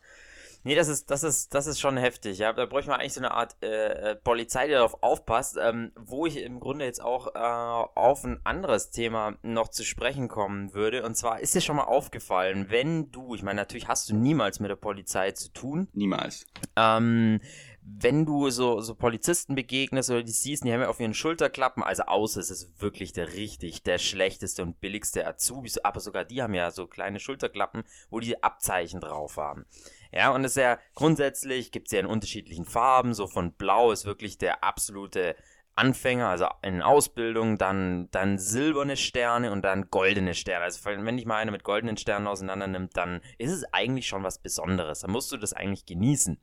Nee, 0.64 0.76
das 0.76 0.88
ist, 0.88 1.10
das 1.10 1.24
ist, 1.24 1.54
das 1.54 1.68
ist 1.68 1.80
schon 1.80 1.98
heftig, 1.98 2.38
ja. 2.38 2.54
Da 2.54 2.66
bräuchte 2.66 2.92
man 2.92 3.00
eigentlich 3.00 3.14
so 3.14 3.22
eine 3.22 3.32
Art 3.32 3.56
äh, 3.64 4.12
äh, 4.12 4.16
Polizei, 4.16 4.68
die 4.68 4.74
darauf 4.74 5.02
aufpasst, 5.02 5.58
ähm, 5.60 5.92
wo 5.96 6.26
ich 6.26 6.38
im 6.38 6.60
Grunde 6.60 6.86
jetzt 6.86 7.02
auch 7.02 7.34
äh, 7.34 7.40
auf 7.40 8.24
ein 8.24 8.40
anderes 8.44 8.92
Thema 8.92 9.38
noch 9.42 9.70
zu 9.70 9.84
sprechen 9.84 10.28
kommen 10.28 10.74
würde. 10.74 11.04
Und 11.04 11.16
zwar 11.16 11.40
ist 11.40 11.56
dir 11.56 11.62
schon 11.62 11.78
mal 11.78 11.86
aufgefallen, 11.86 12.68
wenn 12.70 13.12
du, 13.12 13.34
ich 13.34 13.44
meine, 13.44 13.62
natürlich 13.62 13.88
hast 13.88 14.10
du 14.10 14.16
niemals 14.16 14.60
mit 14.60 14.70
der 14.70 14.76
Polizei 14.76 15.32
zu 15.32 15.52
tun. 15.52 15.88
Niemals. 15.94 16.46
Ähm, 16.76 17.40
wenn 17.84 18.26
du 18.26 18.50
so, 18.50 18.80
so 18.82 18.96
Polizisten 18.96 19.56
begegnest 19.56 20.12
oder 20.12 20.24
die 20.24 20.32
siehst, 20.32 20.64
die 20.64 20.72
haben 20.72 20.82
ja 20.82 20.90
auf 20.90 21.00
ihren 21.00 21.14
Schulterklappen, 21.14 21.84
also 21.84 22.04
außer 22.04 22.40
es 22.40 22.52
ist 22.52 22.82
wirklich 22.82 23.12
der 23.14 23.34
richtig, 23.34 23.84
der 23.84 23.98
schlechteste 23.98 24.62
und 24.62 24.80
billigste 24.80 25.26
Azubi, 25.26 25.72
aber 25.84 26.00
sogar 26.00 26.24
die 26.24 26.42
haben 26.42 26.54
ja 26.54 26.70
so 26.72 26.86
kleine 26.88 27.20
Schulterklappen, 27.20 27.84
wo 28.10 28.20
die 28.20 28.44
Abzeichen 28.44 29.00
drauf 29.00 29.38
haben. 29.38 29.66
Ja, 30.12 30.32
und 30.32 30.44
es 30.44 30.52
ist 30.52 30.62
ja 30.62 30.78
grundsätzlich, 30.96 31.72
gibt 31.72 31.88
es 31.88 31.94
ja 31.94 32.00
in 32.00 32.06
unterschiedlichen 32.06 32.66
Farben, 32.66 33.14
so 33.14 33.28
von 33.28 33.54
Blau 33.54 33.92
ist 33.92 34.06
wirklich 34.06 34.38
der 34.38 34.64
absolute 34.64 35.36
Anfänger, 35.76 36.28
also 36.28 36.48
in 36.62 36.82
Ausbildung, 36.82 37.58
dann, 37.58 38.10
dann 38.12 38.38
silberne 38.38 38.98
Sterne 38.98 39.52
und 39.52 39.64
dann 39.64 39.90
goldene 39.90 40.34
Sterne. 40.34 40.66
Also 40.66 40.84
wenn 40.86 41.18
dich 41.18 41.26
mal 41.26 41.38
einer 41.38 41.52
mit 41.52 41.64
goldenen 41.64 41.98
Sternen 41.98 42.28
auseinander 42.28 42.68
nimmt, 42.68 42.98
dann 42.98 43.22
ist 43.38 43.52
es 43.52 43.64
eigentlich 43.74 44.08
schon 44.08 44.24
was 44.24 44.40
Besonderes. 44.40 45.00
Dann 45.00 45.12
musst 45.12 45.32
du 45.32 45.38
das 45.38 45.54
eigentlich 45.54 45.86
genießen. 45.86 46.40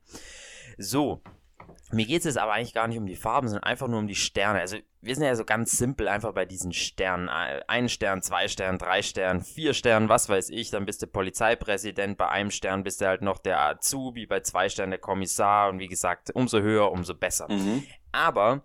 So, 0.77 1.21
mir 1.91 2.05
geht 2.05 2.19
es 2.19 2.25
jetzt 2.25 2.37
aber 2.37 2.53
eigentlich 2.53 2.73
gar 2.73 2.87
nicht 2.87 2.97
um 2.97 3.05
die 3.05 3.15
Farben, 3.15 3.47
sondern 3.47 3.63
einfach 3.63 3.87
nur 3.87 3.99
um 3.99 4.07
die 4.07 4.15
Sterne. 4.15 4.59
Also 4.59 4.77
wir 5.01 5.15
sind 5.15 5.23
ja 5.23 5.35
so 5.35 5.45
ganz 5.45 5.71
simpel 5.71 6.07
einfach 6.07 6.33
bei 6.33 6.45
diesen 6.45 6.73
Sternen. 6.73 7.29
Ein 7.29 7.89
Stern, 7.89 8.21
zwei 8.21 8.47
Stern, 8.47 8.77
drei 8.77 9.01
Stern, 9.01 9.41
vier 9.41 9.73
Stern, 9.73 10.09
was 10.09 10.29
weiß 10.29 10.49
ich. 10.49 10.71
Dann 10.71 10.85
bist 10.85 11.01
du 11.01 11.07
Polizeipräsident. 11.07 12.17
Bei 12.17 12.29
einem 12.29 12.51
Stern 12.51 12.83
bist 12.83 13.01
du 13.01 13.07
halt 13.07 13.21
noch 13.21 13.37
der 13.37 13.61
Azubi, 13.61 14.25
bei 14.25 14.41
zwei 14.41 14.69
Sternen 14.69 14.91
der 14.91 14.99
Kommissar. 14.99 15.69
Und 15.69 15.79
wie 15.79 15.87
gesagt, 15.87 16.31
umso 16.35 16.59
höher, 16.59 16.91
umso 16.91 17.15
besser. 17.15 17.51
Mhm. 17.51 17.83
Aber 18.11 18.63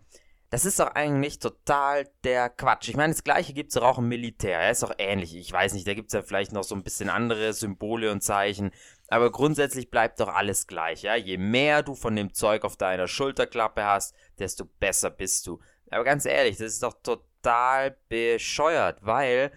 das 0.51 0.65
ist 0.65 0.79
doch 0.79 0.95
eigentlich 0.95 1.41
total 1.41 2.09
der 2.23 2.49
Quatsch. 2.49 2.89
Ich 2.89 2.97
meine, 2.97 3.13
das 3.13 3.25
gleiche 3.25 3.53
gibt 3.55 3.71
es 3.71 3.77
auch 3.77 3.99
im 3.99 4.09
Militär. 4.09 4.61
Er 4.61 4.71
ist 4.71 4.85
doch 4.85 4.95
ähnlich. 4.99 5.35
Ich 5.37 5.53
weiß 5.53 5.75
nicht, 5.75 5.85
da 5.87 5.95
gibt 5.95 6.09
es 6.09 6.13
ja 6.13 6.23
vielleicht 6.23 6.53
noch 6.53 6.63
so 6.63 6.77
ein 6.77 6.85
bisschen 6.85 7.11
andere 7.11 7.53
Symbole 7.53 8.13
und 8.13 8.23
Zeichen. 8.23 8.71
Aber 9.09 9.31
grundsätzlich 9.31 9.91
bleibt 9.91 10.21
doch 10.21 10.29
alles 10.29 10.67
gleich, 10.67 11.03
ja. 11.03 11.15
Je 11.15 11.37
mehr 11.37 11.83
du 11.83 11.95
von 11.95 12.17
dem 12.17 12.33
Zeug 12.33 12.65
auf 12.65 12.77
deiner 12.77 13.07
Schulterklappe 13.07 13.85
hast, 13.85 14.15
desto 14.39 14.65
besser 14.65 15.11
bist 15.11 15.47
du. 15.47 15.61
Aber 15.91 16.05
ganz 16.05 16.25
ehrlich, 16.25 16.57
das 16.57 16.75
ist 16.75 16.83
doch 16.83 16.95
total 17.03 17.97
bescheuert, 18.09 18.99
weil 19.03 19.53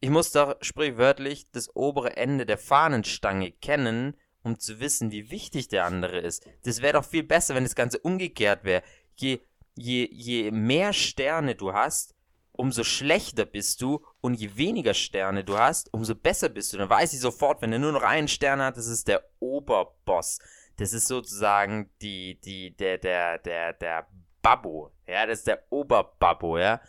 ich 0.00 0.10
muss 0.10 0.32
doch 0.32 0.56
sprichwörtlich 0.60 1.50
das 1.50 1.74
obere 1.74 2.16
Ende 2.16 2.46
der 2.46 2.58
Fahnenstange 2.58 3.52
kennen, 3.52 4.16
um 4.42 4.58
zu 4.58 4.80
wissen, 4.80 5.10
wie 5.10 5.30
wichtig 5.30 5.68
der 5.68 5.84
andere 5.84 6.18
ist. 6.18 6.46
Das 6.64 6.82
wäre 6.82 6.94
doch 6.94 7.04
viel 7.04 7.22
besser, 7.24 7.54
wenn 7.54 7.64
das 7.64 7.74
Ganze 7.74 7.98
umgekehrt 7.98 8.64
wäre. 8.64 8.82
Je 9.16 9.40
je, 9.78 10.08
je 10.10 10.50
mehr 10.50 10.92
Sterne 10.92 11.54
du 11.54 11.72
hast, 11.72 12.14
umso 12.58 12.82
schlechter 12.82 13.44
bist 13.44 13.80
du 13.80 14.04
und 14.20 14.34
je 14.34 14.56
weniger 14.56 14.92
Sterne 14.92 15.44
du 15.44 15.56
hast, 15.56 15.92
umso 15.94 16.14
besser 16.14 16.48
bist 16.48 16.72
du. 16.72 16.78
Dann 16.78 16.90
weiß 16.90 17.12
ich 17.12 17.20
sofort, 17.20 17.62
wenn 17.62 17.72
er 17.72 17.78
nur 17.78 17.92
noch 17.92 18.02
einen 18.02 18.28
Stern 18.28 18.60
hat, 18.60 18.76
das 18.76 18.88
ist 18.88 19.06
der 19.06 19.22
Oberboss. 19.38 20.40
Das 20.76 20.92
ist 20.92 21.06
sozusagen 21.06 21.90
die, 22.02 22.40
die, 22.40 22.76
der, 22.76 22.98
der, 22.98 23.38
der, 23.38 23.72
der 23.74 24.06
Babbo. 24.42 24.92
Ja, 25.06 25.26
das 25.26 25.40
ist 25.40 25.46
der 25.46 25.62
Oberbabbo, 25.70 26.58
ja. 26.58 26.80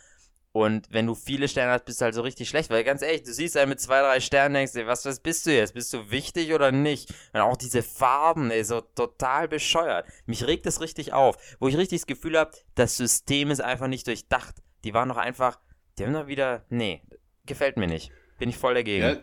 Und 0.52 0.92
wenn 0.92 1.06
du 1.06 1.14
viele 1.14 1.46
Sterne 1.46 1.70
hast, 1.70 1.84
bist 1.84 2.00
du 2.00 2.06
halt 2.06 2.14
so 2.16 2.22
richtig 2.22 2.48
schlecht. 2.48 2.70
Weil 2.70 2.82
ganz 2.82 3.02
ehrlich, 3.02 3.22
du 3.22 3.32
siehst 3.32 3.56
einen 3.56 3.68
mit 3.68 3.80
zwei, 3.80 4.00
drei 4.00 4.18
Sternen, 4.18 4.54
denkst 4.54 4.72
dir, 4.72 4.88
was, 4.88 5.04
was 5.04 5.20
bist 5.20 5.46
du 5.46 5.54
jetzt? 5.54 5.74
Bist 5.74 5.92
du 5.92 6.10
wichtig 6.10 6.52
oder 6.52 6.72
nicht? 6.72 7.14
Und 7.32 7.40
auch 7.40 7.56
diese 7.56 7.84
Farben, 7.84 8.50
ey, 8.50 8.64
so 8.64 8.80
total 8.80 9.46
bescheuert. 9.46 10.06
Mich 10.26 10.44
regt 10.48 10.66
das 10.66 10.80
richtig 10.80 11.12
auf. 11.12 11.36
Wo 11.60 11.68
ich 11.68 11.76
richtig 11.76 12.00
das 12.00 12.06
Gefühl 12.06 12.36
habe, 12.36 12.50
das 12.74 12.96
System 12.96 13.52
ist 13.52 13.60
einfach 13.60 13.86
nicht 13.86 14.08
durchdacht. 14.08 14.56
Die 14.84 14.94
waren 14.94 15.08
doch 15.08 15.16
einfach, 15.16 15.58
die 15.98 16.04
haben 16.04 16.12
doch 16.12 16.26
wieder, 16.26 16.64
nee, 16.68 17.02
gefällt 17.46 17.76
mir 17.76 17.86
nicht. 17.86 18.12
Bin 18.38 18.48
ich 18.48 18.56
voll 18.56 18.74
dagegen. 18.74 19.02
Ja. 19.04 19.16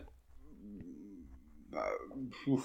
Puh. 2.44 2.62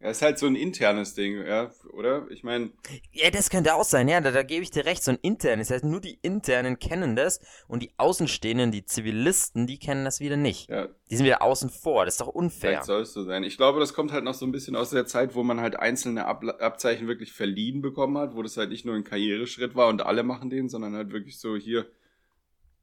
Ja, 0.00 0.10
ist 0.10 0.22
halt 0.22 0.38
so 0.38 0.46
ein 0.46 0.54
internes 0.54 1.14
Ding, 1.14 1.44
ja, 1.44 1.72
oder? 1.92 2.30
Ich 2.30 2.44
meine. 2.44 2.70
Ja, 3.10 3.30
das 3.30 3.50
könnte 3.50 3.74
auch 3.74 3.84
sein, 3.84 4.06
ja, 4.06 4.20
da, 4.20 4.30
da 4.30 4.44
gebe 4.44 4.62
ich 4.62 4.70
dir 4.70 4.84
recht, 4.84 5.02
so 5.02 5.10
ein 5.10 5.18
internes. 5.22 5.68
Das 5.68 5.76
heißt, 5.76 5.84
nur 5.84 6.00
die 6.00 6.20
Internen 6.22 6.78
kennen 6.78 7.16
das 7.16 7.40
und 7.66 7.82
die 7.82 7.90
Außenstehenden, 7.96 8.70
die 8.70 8.84
Zivilisten, 8.84 9.66
die 9.66 9.78
kennen 9.78 10.04
das 10.04 10.20
wieder 10.20 10.36
nicht. 10.36 10.70
Ja. 10.70 10.88
Die 11.10 11.16
sind 11.16 11.26
wieder 11.26 11.42
außen 11.42 11.70
vor, 11.70 12.04
das 12.04 12.14
ist 12.14 12.20
doch 12.20 12.28
unfair. 12.28 12.70
Vielleicht 12.70 12.84
soll 12.84 13.02
es 13.02 13.12
so 13.12 13.24
sein. 13.24 13.42
Ich 13.42 13.56
glaube, 13.56 13.80
das 13.80 13.92
kommt 13.92 14.12
halt 14.12 14.22
noch 14.22 14.34
so 14.34 14.46
ein 14.46 14.52
bisschen 14.52 14.76
aus 14.76 14.90
der 14.90 15.06
Zeit, 15.06 15.34
wo 15.34 15.42
man 15.42 15.60
halt 15.60 15.76
einzelne 15.76 16.26
Ab 16.26 16.44
Abzeichen 16.60 17.08
wirklich 17.08 17.32
verliehen 17.32 17.82
bekommen 17.82 18.18
hat, 18.18 18.36
wo 18.36 18.42
das 18.42 18.56
halt 18.56 18.70
nicht 18.70 18.84
nur 18.84 18.94
ein 18.94 19.04
Karriereschritt 19.04 19.74
war 19.74 19.88
und 19.88 20.02
alle 20.02 20.22
machen 20.22 20.48
den, 20.48 20.68
sondern 20.68 20.94
halt 20.94 21.12
wirklich 21.12 21.40
so 21.40 21.56
hier 21.56 21.86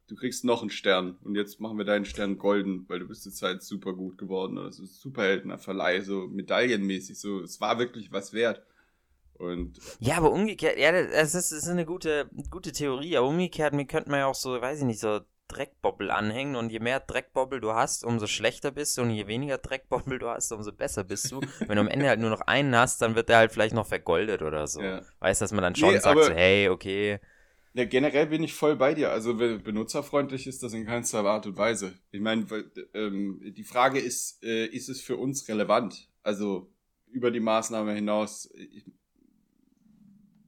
du 0.08 0.14
kriegst 0.14 0.44
noch 0.44 0.60
einen 0.60 0.70
Stern 0.70 1.16
und 1.24 1.34
jetzt 1.34 1.60
machen 1.60 1.78
wir 1.78 1.84
deinen 1.84 2.04
Stern 2.04 2.38
golden, 2.38 2.88
weil 2.88 3.00
du 3.00 3.08
bist 3.08 3.26
jetzt 3.26 3.42
halt 3.42 3.62
super 3.62 3.92
gut 3.92 4.18
geworden. 4.18 4.56
Das 4.56 4.78
ist 4.78 5.00
Superheldener 5.00 5.58
Verleih, 5.58 6.00
so 6.00 6.28
medaillenmäßig, 6.28 7.18
so, 7.18 7.40
es 7.40 7.60
war 7.60 7.78
wirklich 7.78 8.12
was 8.12 8.32
wert. 8.32 8.62
Und 9.34 9.78
ja, 9.98 10.16
aber 10.16 10.32
umgekehrt, 10.32 10.78
ja, 10.78 10.92
das 10.92 11.34
ist, 11.34 11.52
das 11.52 11.52
ist 11.52 11.68
eine 11.68 11.84
gute, 11.84 12.30
gute 12.50 12.72
Theorie, 12.72 13.16
aber 13.16 13.28
umgekehrt, 13.28 13.74
mir 13.74 13.84
könnte 13.84 14.10
man 14.10 14.20
ja 14.20 14.26
auch 14.26 14.34
so, 14.34 14.60
weiß 14.60 14.78
ich 14.78 14.84
nicht, 14.86 15.00
so 15.00 15.20
Dreckbobbel 15.48 16.10
anhängen 16.10 16.56
und 16.56 16.70
je 16.70 16.80
mehr 16.80 17.00
Dreckbobbel 17.00 17.60
du 17.60 17.72
hast, 17.72 18.04
umso 18.04 18.26
schlechter 18.26 18.70
bist 18.70 18.96
du 18.96 19.02
und 19.02 19.10
je 19.10 19.26
weniger 19.26 19.58
Dreckbobbel 19.58 20.18
du 20.18 20.28
hast, 20.28 20.52
umso 20.52 20.72
besser 20.72 21.04
bist 21.04 21.30
du. 21.30 21.40
Wenn 21.60 21.76
du 21.76 21.80
am 21.80 21.88
Ende 21.88 22.08
halt 22.08 22.20
nur 22.20 22.30
noch 22.30 22.40
einen 22.40 22.74
hast, 22.74 23.00
dann 23.02 23.14
wird 23.14 23.28
der 23.28 23.38
halt 23.38 23.52
vielleicht 23.52 23.74
noch 23.74 23.86
vergoldet 23.86 24.42
oder 24.42 24.66
so. 24.66 24.80
Ja. 24.80 25.02
Weißt 25.20 25.40
du, 25.40 25.44
dass 25.44 25.52
man 25.52 25.62
dann 25.62 25.76
schon 25.76 25.92
nee, 25.92 26.00
sagt, 26.00 26.24
so, 26.24 26.32
hey, 26.32 26.68
okay, 26.68 27.20
ja, 27.76 27.84
generell 27.84 28.26
bin 28.28 28.42
ich 28.42 28.54
voll 28.54 28.74
bei 28.74 28.94
dir. 28.94 29.10
Also 29.10 29.34
benutzerfreundlich 29.34 30.46
ist 30.46 30.62
das 30.62 30.72
in 30.72 30.86
keinster 30.86 31.22
Art 31.24 31.46
und 31.46 31.58
Weise. 31.58 31.92
Ich 32.10 32.22
meine, 32.22 32.46
ähm, 32.94 33.40
die 33.54 33.64
Frage 33.64 33.98
ist, 33.98 34.42
äh, 34.42 34.64
ist 34.64 34.88
es 34.88 35.02
für 35.02 35.18
uns 35.18 35.46
relevant? 35.48 36.08
Also 36.22 36.72
über 37.10 37.30
die 37.30 37.40
Maßnahme 37.40 37.92
hinaus. 37.92 38.50
Ich, 38.54 38.86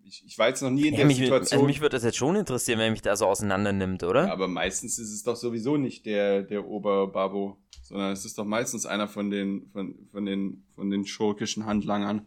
ich, 0.05 0.25
ich 0.27 0.39
war 0.39 0.49
jetzt 0.49 0.63
noch 0.63 0.71
nie 0.71 0.87
in 0.87 0.95
ja, 0.95 1.01
der 1.01 1.07
mich, 1.07 1.19
Situation. 1.19 1.59
Also 1.59 1.67
mich 1.67 1.83
würde 1.83 1.97
das 1.97 2.05
jetzt 2.05 2.17
schon 2.17 2.35
interessieren, 2.35 2.79
wenn 2.79 2.93
mich 2.93 3.03
da 3.03 3.15
so 3.15 3.27
auseinander 3.27 3.75
nimmt, 3.75 4.05
oder? 4.05 4.29
Ja, 4.29 4.33
aber 4.33 4.49
meistens 4.49 4.99
ist 4.99 5.13
es 5.13 5.23
doch 5.23 5.37
sowieso 5.37 5.77
nicht 5.77 6.07
der, 6.07 6.45
der 6.45 6.67
Oberbabo, 6.67 7.59
sondern 7.83 8.11
es 8.11 8.25
ist 8.25 8.39
doch 8.39 8.47
meistens 8.47 8.87
einer 8.87 9.07
von 9.07 9.29
den, 9.29 9.69
von, 9.71 10.09
von 10.11 10.25
den, 10.25 10.65
von 10.75 10.89
den 10.89 11.05
schurkischen 11.05 11.67
Handlangern. 11.67 12.27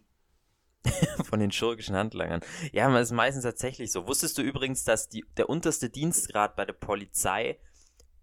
von 1.24 1.40
den 1.40 1.52
schurkischen 1.52 1.96
Handlangern. 1.96 2.42
Ja, 2.72 2.88
man 2.90 3.02
ist 3.02 3.12
meistens 3.12 3.44
tatsächlich 3.44 3.92
so. 3.92 4.08
Wusstest 4.08 4.38
du 4.38 4.42
übrigens, 4.42 4.84
dass 4.84 5.10
die, 5.10 5.26
der 5.38 5.50
unterste 5.50 5.90
Dienstgrad 5.90 6.56
bei 6.56 6.66
der 6.66 6.74
Polizei 6.74 7.60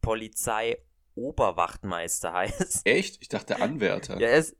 Polizei-Oberwachtmeister 0.00 2.32
heißt? 2.32 2.86
Echt? 2.86 3.18
Ich 3.20 3.28
dachte 3.28 3.60
Anwärter. 3.60 4.20
Ja, 4.20 4.28
es, 4.28 4.56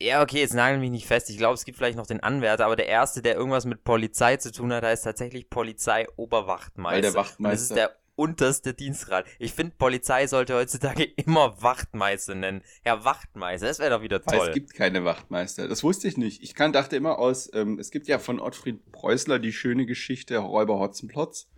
ja, 0.00 0.22
okay, 0.22 0.38
jetzt 0.38 0.54
nagel 0.54 0.78
mich 0.78 0.90
nicht 0.90 1.06
fest. 1.06 1.28
Ich 1.28 1.38
glaube, 1.38 1.54
es 1.54 1.64
gibt 1.64 1.76
vielleicht 1.76 1.96
noch 1.96 2.06
den 2.06 2.20
Anwärter, 2.20 2.66
aber 2.66 2.76
der 2.76 2.86
erste, 2.86 3.20
der 3.20 3.34
irgendwas 3.34 3.64
mit 3.64 3.82
Polizei 3.82 4.36
zu 4.36 4.52
tun 4.52 4.72
hat, 4.72 4.84
heißt 4.84 5.04
tatsächlich 5.04 5.50
Polizei-Oberwachtmeister. 5.50 6.94
Weil 6.94 7.02
der 7.02 7.14
Wachtmeister. 7.14 7.52
das 7.52 7.62
ist 7.62 7.74
der 7.74 7.96
unterste 8.18 8.74
Dienstgrad. 8.74 9.24
Ich 9.38 9.52
finde, 9.52 9.74
Polizei 9.78 10.26
sollte 10.26 10.54
heutzutage 10.54 11.04
immer 11.16 11.62
Wachtmeister 11.62 12.34
nennen. 12.34 12.62
Herr 12.82 13.04
Wachtmeister, 13.04 13.66
das 13.66 13.78
wäre 13.78 13.90
doch 13.90 14.02
wieder 14.02 14.20
toll. 14.20 14.38
Weil 14.38 14.48
es 14.48 14.54
gibt 14.54 14.74
keine 14.74 15.04
Wachtmeister. 15.04 15.68
Das 15.68 15.84
wusste 15.84 16.08
ich 16.08 16.16
nicht. 16.16 16.42
Ich 16.42 16.54
kann, 16.54 16.72
dachte 16.72 16.96
immer 16.96 17.18
aus, 17.18 17.48
ähm, 17.54 17.78
es 17.78 17.90
gibt 17.90 18.08
ja 18.08 18.18
von 18.18 18.40
Ottfried 18.40 18.90
Preußler 18.92 19.38
die 19.38 19.52
schöne 19.52 19.86
Geschichte 19.86 20.38
Räuber 20.38 20.78
Hotzenplotz. 20.78 21.48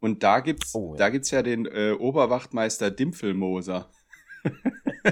Und 0.00 0.22
da 0.22 0.40
gibt's, 0.40 0.74
oh, 0.74 0.94
ja. 0.94 0.98
da 0.98 1.10
gibt's 1.10 1.30
ja 1.30 1.42
den 1.42 1.66
äh, 1.66 1.92
Oberwachtmeister 1.92 2.90
Dimpfelmoser. 2.90 3.90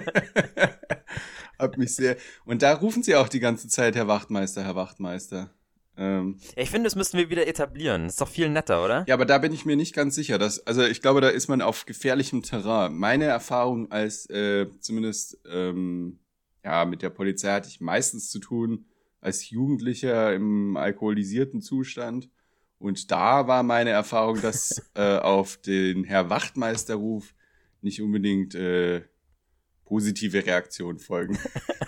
Hab 1.58 1.76
mich 1.76 1.94
sehr. 1.94 2.16
Und 2.46 2.62
da 2.62 2.72
rufen 2.72 3.02
sie 3.02 3.14
auch 3.14 3.28
die 3.28 3.40
ganze 3.40 3.68
Zeit 3.68 3.94
Herr 3.94 4.08
Wachtmeister, 4.08 4.64
Herr 4.64 4.76
Wachtmeister. 4.76 5.50
Ähm, 5.98 6.38
ich 6.54 6.70
finde, 6.70 6.84
das 6.86 6.94
müssten 6.94 7.18
wir 7.18 7.28
wieder 7.28 7.46
etablieren. 7.46 8.04
Das 8.04 8.14
ist 8.14 8.20
doch 8.20 8.28
viel 8.28 8.48
netter, 8.48 8.84
oder? 8.84 9.04
Ja, 9.08 9.14
aber 9.14 9.26
da 9.26 9.38
bin 9.38 9.52
ich 9.52 9.66
mir 9.66 9.76
nicht 9.76 9.94
ganz 9.94 10.14
sicher. 10.14 10.38
Dass, 10.38 10.64
also 10.66 10.82
ich 10.82 11.02
glaube, 11.02 11.20
da 11.20 11.28
ist 11.28 11.48
man 11.48 11.60
auf 11.60 11.84
gefährlichem 11.84 12.42
Terrain. 12.42 12.94
Meine 12.94 13.24
Erfahrung 13.24 13.90
als 13.90 14.30
äh, 14.30 14.66
zumindest 14.80 15.38
ähm, 15.50 16.20
ja 16.64 16.84
mit 16.84 17.02
der 17.02 17.10
Polizei 17.10 17.50
hatte 17.50 17.68
ich 17.68 17.80
meistens 17.80 18.30
zu 18.30 18.38
tun 18.38 18.86
als 19.20 19.50
Jugendlicher 19.50 20.32
im 20.34 20.76
alkoholisierten 20.76 21.60
Zustand. 21.60 22.30
Und 22.78 23.10
da 23.10 23.48
war 23.48 23.64
meine 23.64 23.90
Erfahrung, 23.90 24.40
dass 24.40 24.80
äh, 24.94 25.18
auf 25.18 25.56
den 25.56 26.04
Herr 26.04 26.30
Wachtmeisterruf 26.30 27.34
nicht 27.80 28.00
unbedingt 28.00 28.54
äh, 28.54 29.02
positive 29.88 30.44
Reaktionen 30.44 30.98
folgen. 30.98 31.38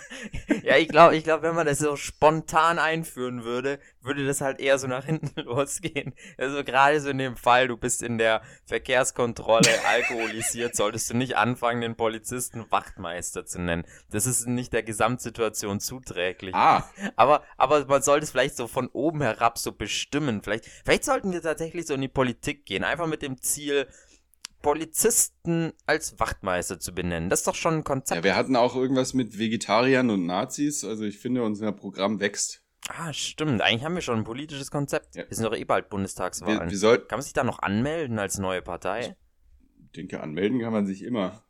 ja, 0.63 0.77
ich 0.77 0.87
glaube, 0.87 1.15
ich 1.15 1.23
glaube, 1.23 1.43
wenn 1.43 1.55
man 1.55 1.67
das 1.67 1.77
so 1.77 1.95
spontan 1.95 2.79
einführen 2.79 3.43
würde, 3.43 3.79
würde 4.01 4.25
das 4.25 4.41
halt 4.41 4.59
eher 4.59 4.79
so 4.79 4.87
nach 4.87 5.05
hinten 5.05 5.39
losgehen. 5.41 6.13
Also 6.37 6.63
gerade 6.63 6.99
so 6.99 7.09
in 7.09 7.19
dem 7.19 7.37
Fall, 7.37 7.67
du 7.67 7.77
bist 7.77 8.01
in 8.01 8.17
der 8.17 8.41
Verkehrskontrolle 8.65 9.69
alkoholisiert, 9.87 10.75
solltest 10.75 11.11
du 11.11 11.17
nicht 11.17 11.37
anfangen, 11.37 11.81
den 11.81 11.95
Polizisten 11.95 12.65
Wachtmeister 12.71 13.45
zu 13.45 13.61
nennen. 13.61 13.85
Das 14.09 14.25
ist 14.25 14.47
nicht 14.47 14.73
der 14.73 14.83
Gesamtsituation 14.83 15.79
zuträglich. 15.79 16.55
Ah. 16.55 16.89
Aber, 17.15 17.43
aber 17.57 17.85
man 17.85 18.01
sollte 18.01 18.23
es 18.23 18.31
vielleicht 18.31 18.57
so 18.57 18.67
von 18.67 18.87
oben 18.87 19.21
herab 19.21 19.59
so 19.59 19.71
bestimmen. 19.71 20.41
Vielleicht, 20.41 20.65
vielleicht 20.83 21.05
sollten 21.05 21.31
wir 21.31 21.41
tatsächlich 21.41 21.85
so 21.85 21.93
in 21.93 22.01
die 22.01 22.07
Politik 22.07 22.65
gehen. 22.65 22.83
Einfach 22.83 23.07
mit 23.07 23.21
dem 23.21 23.39
Ziel, 23.41 23.87
Polizisten 24.61 25.73
als 25.85 26.19
Wachtmeister 26.19 26.79
zu 26.79 26.93
benennen. 26.93 27.29
Das 27.29 27.41
ist 27.41 27.47
doch 27.47 27.55
schon 27.55 27.75
ein 27.75 27.83
Konzept. 27.83 28.17
Ja, 28.17 28.23
wir 28.23 28.35
hatten 28.35 28.55
auch 28.55 28.75
irgendwas 28.75 29.13
mit 29.13 29.37
Vegetariern 29.37 30.09
und 30.09 30.25
Nazis. 30.25 30.83
Also 30.83 31.03
ich 31.03 31.19
finde, 31.19 31.43
unser 31.43 31.71
Programm 31.71 32.19
wächst. 32.19 32.63
Ah, 32.89 33.13
stimmt. 33.13 33.61
Eigentlich 33.61 33.83
haben 33.83 33.95
wir 33.95 34.01
schon 34.01 34.19
ein 34.19 34.23
politisches 34.23 34.71
Konzept. 34.71 35.15
Ja. 35.15 35.23
Wir 35.27 35.35
sind 35.35 35.45
doch 35.45 35.55
eh 35.55 35.63
bald 35.63 35.89
Bundestagswahlen. 35.89 36.61
Wir, 36.61 36.71
wir 36.71 36.77
soll... 36.77 36.99
Kann 36.99 37.17
man 37.17 37.23
sich 37.23 37.33
da 37.33 37.43
noch 37.43 37.59
anmelden 37.59 38.19
als 38.19 38.37
neue 38.37 38.61
Partei? 38.61 39.15
Ich 39.85 39.91
denke, 39.91 40.21
anmelden 40.21 40.59
kann 40.59 40.73
man 40.73 40.85
sich 40.85 41.03
immer. 41.03 41.43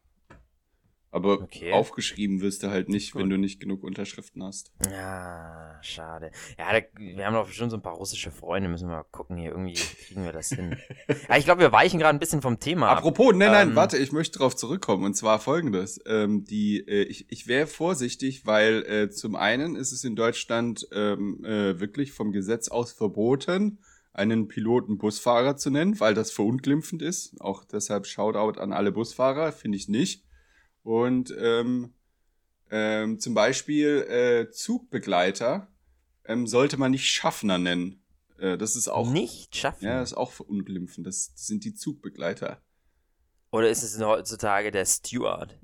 Aber 1.13 1.41
okay. 1.41 1.73
aufgeschrieben 1.73 2.39
wirst 2.39 2.63
du 2.63 2.69
halt 2.69 2.87
nicht, 2.87 3.15
wenn 3.15 3.29
du 3.29 3.37
nicht 3.37 3.59
genug 3.59 3.83
Unterschriften 3.83 4.41
hast. 4.43 4.71
Ja, 4.89 5.77
schade. 5.81 6.31
Ja, 6.57 6.71
da, 6.71 6.85
wir 6.97 7.25
haben 7.25 7.33
doch 7.33 7.47
bestimmt 7.47 7.71
so 7.71 7.75
ein 7.75 7.81
paar 7.81 7.95
russische 7.95 8.31
Freunde, 8.31 8.69
müssen 8.69 8.87
wir 8.87 8.95
mal 8.95 9.05
gucken 9.11 9.35
hier, 9.35 9.51
irgendwie 9.51 9.73
kriegen 9.73 10.23
wir 10.23 10.31
das 10.31 10.49
hin. 10.49 10.77
ja, 11.29 11.35
ich 11.35 11.43
glaube, 11.43 11.59
wir 11.59 11.73
weichen 11.73 11.99
gerade 11.99 12.15
ein 12.15 12.19
bisschen 12.19 12.41
vom 12.41 12.61
Thema 12.61 12.87
Apropos, 12.87 13.33
ab. 13.33 13.35
nein, 13.35 13.51
nein, 13.51 13.69
ähm, 13.69 13.75
warte, 13.75 13.97
ich 13.97 14.13
möchte 14.13 14.39
darauf 14.39 14.55
zurückkommen 14.55 15.03
und 15.03 15.13
zwar 15.15 15.39
folgendes. 15.39 15.99
Ähm, 16.05 16.45
die, 16.45 16.79
äh, 16.87 17.03
ich 17.03 17.25
ich 17.29 17.45
wäre 17.45 17.67
vorsichtig, 17.67 18.45
weil 18.45 18.85
äh, 18.85 19.09
zum 19.09 19.35
einen 19.35 19.75
ist 19.75 19.91
es 19.91 20.05
in 20.05 20.15
Deutschland 20.15 20.87
ähm, 20.93 21.43
äh, 21.43 21.77
wirklich 21.81 22.13
vom 22.13 22.31
Gesetz 22.31 22.69
aus 22.69 22.93
verboten, 22.93 23.79
einen 24.13 24.47
Piloten 24.47 24.97
Busfahrer 24.97 25.57
zu 25.57 25.71
nennen, 25.71 25.99
weil 25.99 26.13
das 26.13 26.31
verunglimpfend 26.31 27.01
ist. 27.01 27.35
Auch 27.41 27.65
deshalb 27.65 28.07
Shoutout 28.07 28.61
an 28.61 28.71
alle 28.71 28.93
Busfahrer, 28.93 29.51
finde 29.51 29.77
ich 29.77 29.89
nicht. 29.89 30.23
Und 30.83 31.33
ähm, 31.37 31.93
ähm, 32.69 33.19
zum 33.19 33.33
Beispiel 33.33 34.01
äh, 34.09 34.51
Zugbegleiter 34.51 35.67
ähm, 36.25 36.47
sollte 36.47 36.77
man 36.77 36.91
nicht 36.91 37.07
Schaffner 37.07 37.57
nennen. 37.57 38.01
Äh, 38.37 38.57
das 38.57 38.75
ist 38.75 38.87
auch. 38.87 39.11
Nicht 39.11 39.55
Schaffner? 39.55 39.89
Ja, 39.89 39.99
das 39.99 40.11
ist 40.11 40.17
auch 40.17 40.31
verunglimpfend. 40.31 41.05
Das, 41.05 41.31
das 41.33 41.47
sind 41.47 41.63
die 41.63 41.73
Zugbegleiter. 41.73 42.61
Oder 43.53 43.69
ist 43.69 43.83
es 43.83 43.99
heutzutage 44.01 44.71
der 44.71 44.85
Steward? 44.85 45.59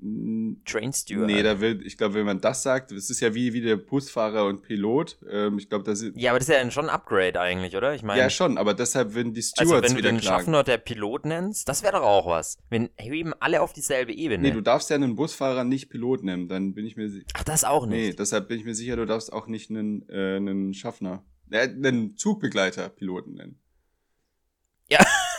Train 0.66 0.92
Steward? 0.92 1.26
Nee, 1.26 1.42
da 1.42 1.58
will, 1.58 1.80
ich 1.86 1.96
glaube, 1.96 2.14
wenn 2.14 2.26
man 2.26 2.38
das 2.38 2.62
sagt, 2.62 2.92
es 2.92 3.08
ist 3.08 3.20
ja 3.20 3.34
wie, 3.34 3.54
wie 3.54 3.62
der 3.62 3.76
Busfahrer 3.76 4.44
und 4.44 4.60
Pilot. 4.60 5.18
Ähm, 5.30 5.58
ich 5.58 5.70
glaube, 5.70 5.84
das 5.84 6.02
ist. 6.02 6.14
Ja, 6.14 6.32
aber 6.32 6.38
das 6.38 6.50
ist 6.50 6.54
ja 6.54 6.70
schon 6.70 6.90
ein 6.90 6.94
Upgrade 6.94 7.40
eigentlich, 7.40 7.76
oder? 7.76 7.94
Ich 7.94 8.02
meine. 8.02 8.20
Ja, 8.20 8.28
schon, 8.28 8.58
aber 8.58 8.74
deshalb 8.74 9.14
würden 9.14 9.32
die 9.32 9.40
Stewards 9.40 9.72
also, 9.72 9.82
wenn 9.82 9.96
du 9.96 10.02
den 10.02 10.18
klagen. 10.18 10.40
Schaffner 10.40 10.64
der 10.64 10.76
Pilot 10.76 11.24
nennst, 11.24 11.66
das 11.66 11.82
wäre 11.82 11.94
doch 11.94 12.02
auch 12.02 12.26
was. 12.26 12.58
Wenn 12.68 12.90
heben 12.96 13.32
alle 13.40 13.62
auf 13.62 13.72
dieselbe 13.72 14.12
Ebene. 14.12 14.48
Nee, 14.48 14.54
du 14.54 14.60
darfst 14.60 14.90
ja 14.90 14.96
einen 14.96 15.16
Busfahrer 15.16 15.64
nicht 15.64 15.88
Pilot 15.88 16.24
nennen, 16.24 16.46
dann 16.48 16.74
bin 16.74 16.84
ich 16.84 16.96
mir 16.96 17.08
sicher. 17.08 17.26
Ach, 17.32 17.44
das 17.44 17.64
auch 17.64 17.86
nicht. 17.86 18.08
Nee, 18.08 18.12
deshalb 18.12 18.48
bin 18.48 18.58
ich 18.58 18.66
mir 18.66 18.74
sicher, 18.74 18.96
du 18.96 19.06
darfst 19.06 19.32
auch 19.32 19.46
nicht 19.46 19.70
einen, 19.70 20.06
äh, 20.10 20.36
einen 20.36 20.74
Schaffner, 20.74 21.24
äh, 21.50 21.60
einen 21.60 22.18
Zugbegleiter 22.18 22.90
Piloten 22.90 23.32
nennen. 23.32 23.58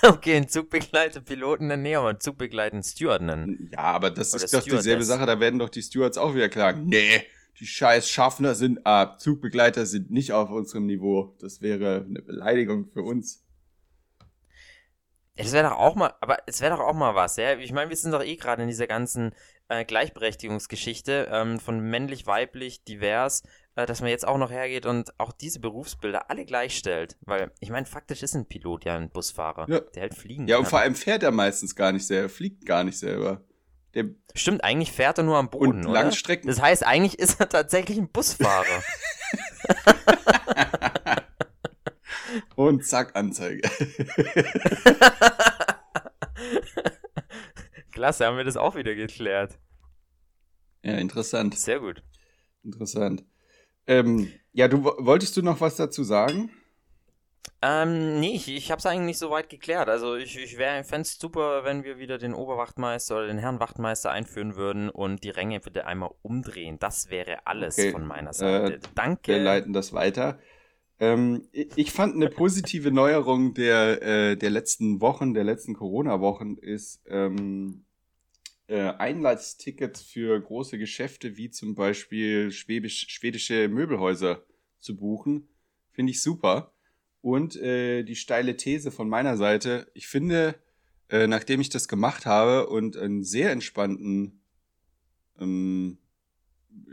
Okay, 0.03 0.37
einen 0.37 0.47
Zugbegleiter 0.47 1.21
Piloten 1.21 1.67
nennen, 1.67 1.83
nee, 1.83 1.95
aber 1.95 2.09
einen 2.09 2.19
Zugbegleiter 2.19 2.81
Steward 2.83 3.21
nennen. 3.21 3.69
Ja, 3.73 3.79
aber 3.79 4.11
das 4.11 4.33
Oder 4.33 4.43
ist 4.43 4.53
doch 4.53 4.63
dieselbe 4.63 5.03
Sache, 5.03 5.25
da 5.25 5.39
werden 5.39 5.59
doch 5.59 5.69
die 5.69 5.81
Stewards 5.81 6.17
auch 6.17 6.35
wieder 6.35 6.49
klagen. 6.49 6.85
Nee, 6.85 7.25
die 7.59 7.65
scheiß 7.65 8.09
Schaffner 8.09 8.55
sind, 8.55 8.79
äh, 8.85 9.07
Zugbegleiter 9.17 9.85
sind 9.85 10.11
nicht 10.11 10.31
auf 10.31 10.49
unserem 10.49 10.85
Niveau. 10.85 11.35
Das 11.39 11.61
wäre 11.61 12.05
eine 12.07 12.21
Beleidigung 12.21 12.87
für 12.87 13.01
uns. 13.01 13.43
Es 15.35 15.53
wäre 15.53 15.69
doch 15.69 15.77
auch 15.77 15.95
mal, 15.95 16.13
aber 16.19 16.37
es 16.47 16.59
wäre 16.59 16.75
doch 16.75 16.83
auch 16.83 16.93
mal 16.93 17.15
was, 17.15 17.37
ja. 17.37 17.57
Ich 17.57 17.71
meine, 17.71 17.89
wir 17.89 17.95
sind 17.95 18.11
doch 18.11 18.23
eh 18.23 18.35
gerade 18.35 18.61
in 18.61 18.67
dieser 18.67 18.87
ganzen 18.87 19.33
äh, 19.69 19.85
Gleichberechtigungsgeschichte 19.85 21.29
ähm, 21.31 21.59
von 21.59 21.79
männlich, 21.79 22.27
weiblich, 22.27 22.83
divers. 22.83 23.43
Äh, 23.79 23.85
dass 23.85 24.01
man 24.01 24.09
jetzt 24.09 24.27
auch 24.27 24.37
noch 24.37 24.51
hergeht 24.51 24.85
und 24.85 25.17
auch 25.19 25.31
diese 25.31 25.59
Berufsbilder 25.59 26.29
alle 26.29 26.45
gleichstellt. 26.45 27.17
Weil, 27.21 27.51
ich 27.59 27.69
meine, 27.69 27.85
faktisch 27.85 28.23
ist 28.23 28.35
ein 28.35 28.45
Pilot 28.45 28.85
ja 28.85 28.95
ein 28.95 29.09
Busfahrer, 29.09 29.69
ja. 29.69 29.79
der 29.79 30.01
halt 30.01 30.15
fliegen 30.15 30.47
Ja, 30.47 30.57
kann. 30.57 30.65
und 30.65 30.69
vor 30.69 30.79
allem 30.79 30.95
fährt 30.95 31.23
er 31.23 31.31
meistens 31.31 31.75
gar 31.75 31.93
nicht 31.93 32.05
selber, 32.05 32.29
fliegt 32.29 32.65
gar 32.65 32.83
nicht 32.83 32.97
selber. 32.97 33.41
Der 33.93 34.05
Stimmt, 34.35 34.63
eigentlich 34.63 34.91
fährt 34.91 35.17
er 35.17 35.23
nur 35.23 35.37
am 35.37 35.49
Boden, 35.49 35.85
und 35.85 35.93
Langstrecken. 35.93 36.47
Das 36.47 36.61
heißt, 36.61 36.85
eigentlich 36.85 37.19
ist 37.19 37.39
er 37.39 37.47
tatsächlich 37.47 37.97
ein 37.97 38.09
Busfahrer. 38.09 38.65
und 42.55 42.85
zack, 42.85 43.15
Anzeige. 43.15 43.61
Klasse, 47.91 48.25
haben 48.25 48.37
wir 48.37 48.43
das 48.43 48.57
auch 48.57 48.75
wieder 48.75 48.93
geklärt. 48.93 49.57
Ja, 50.83 50.95
interessant. 50.95 51.57
Sehr 51.57 51.79
gut. 51.79 52.03
Interessant. 52.63 53.23
Ähm, 53.89 54.31
ja, 54.53 54.67
du 54.67 54.83
wolltest 54.83 55.35
du 55.35 55.41
noch 55.41 55.61
was 55.61 55.75
dazu 55.75 56.03
sagen? 56.03 56.51
Ähm, 57.61 58.19
nee, 58.19 58.35
ich, 58.35 58.47
ich 58.47 58.69
habe 58.69 58.77
es 58.77 58.85
eigentlich 58.85 59.07
nicht 59.07 59.17
so 59.17 59.31
weit 59.31 59.49
geklärt. 59.49 59.89
Also 59.89 60.15
ich, 60.15 60.37
ich 60.37 60.55
fände 60.55 61.01
es 61.01 61.17
super, 61.17 61.63
wenn 61.63 61.83
wir 61.83 61.97
wieder 61.97 62.19
den 62.19 62.35
Oberwachtmeister 62.35 63.17
oder 63.17 63.27
den 63.27 63.39
Herrn 63.39 63.59
Wachtmeister 63.59 64.11
einführen 64.11 64.55
würden 64.55 64.89
und 64.89 65.23
die 65.23 65.31
Ränge 65.31 65.59
bitte 65.59 65.87
einmal 65.87 66.11
umdrehen. 66.21 66.77
Das 66.79 67.09
wäre 67.09 67.47
alles 67.47 67.79
okay. 67.79 67.91
von 67.91 68.05
meiner 68.05 68.31
Seite. 68.31 68.75
Äh, 68.75 68.79
Danke. 68.93 69.33
Wir 69.33 69.41
leiten 69.41 69.73
das 69.73 69.91
weiter. 69.91 70.37
Ähm, 70.99 71.47
ich 71.51 71.91
fand 71.91 72.13
eine 72.13 72.29
positive 72.29 72.91
Neuerung 72.91 73.55
der, 73.55 74.03
äh, 74.03 74.35
der 74.35 74.51
letzten 74.51 75.01
Wochen, 75.01 75.33
der 75.33 75.45
letzten 75.45 75.73
Corona-Wochen 75.73 76.57
ist, 76.57 77.01
ähm, 77.07 77.85
äh, 78.69 78.93
Einladsticket 78.97 79.97
für 79.97 80.39
große 80.39 80.77
Geschäfte 80.77 81.37
wie 81.37 81.49
zum 81.49 81.75
Beispiel 81.75 82.51
schwäbisch, 82.51 83.07
schwedische 83.09 83.67
Möbelhäuser 83.67 84.43
zu 84.79 84.95
buchen. 84.95 85.49
Finde 85.91 86.11
ich 86.11 86.21
super. 86.21 86.71
Und 87.21 87.55
äh, 87.55 88.03
die 88.03 88.15
steile 88.15 88.55
These 88.55 88.91
von 88.91 89.09
meiner 89.09 89.37
Seite, 89.37 89.91
ich 89.93 90.07
finde, 90.07 90.55
äh, 91.09 91.27
nachdem 91.27 91.59
ich 91.59 91.69
das 91.69 91.87
gemacht 91.87 92.25
habe 92.25 92.67
und 92.67 92.95
einen 92.95 93.23
sehr 93.23 93.51
entspannten, 93.51 94.41
ähm, 95.39 95.97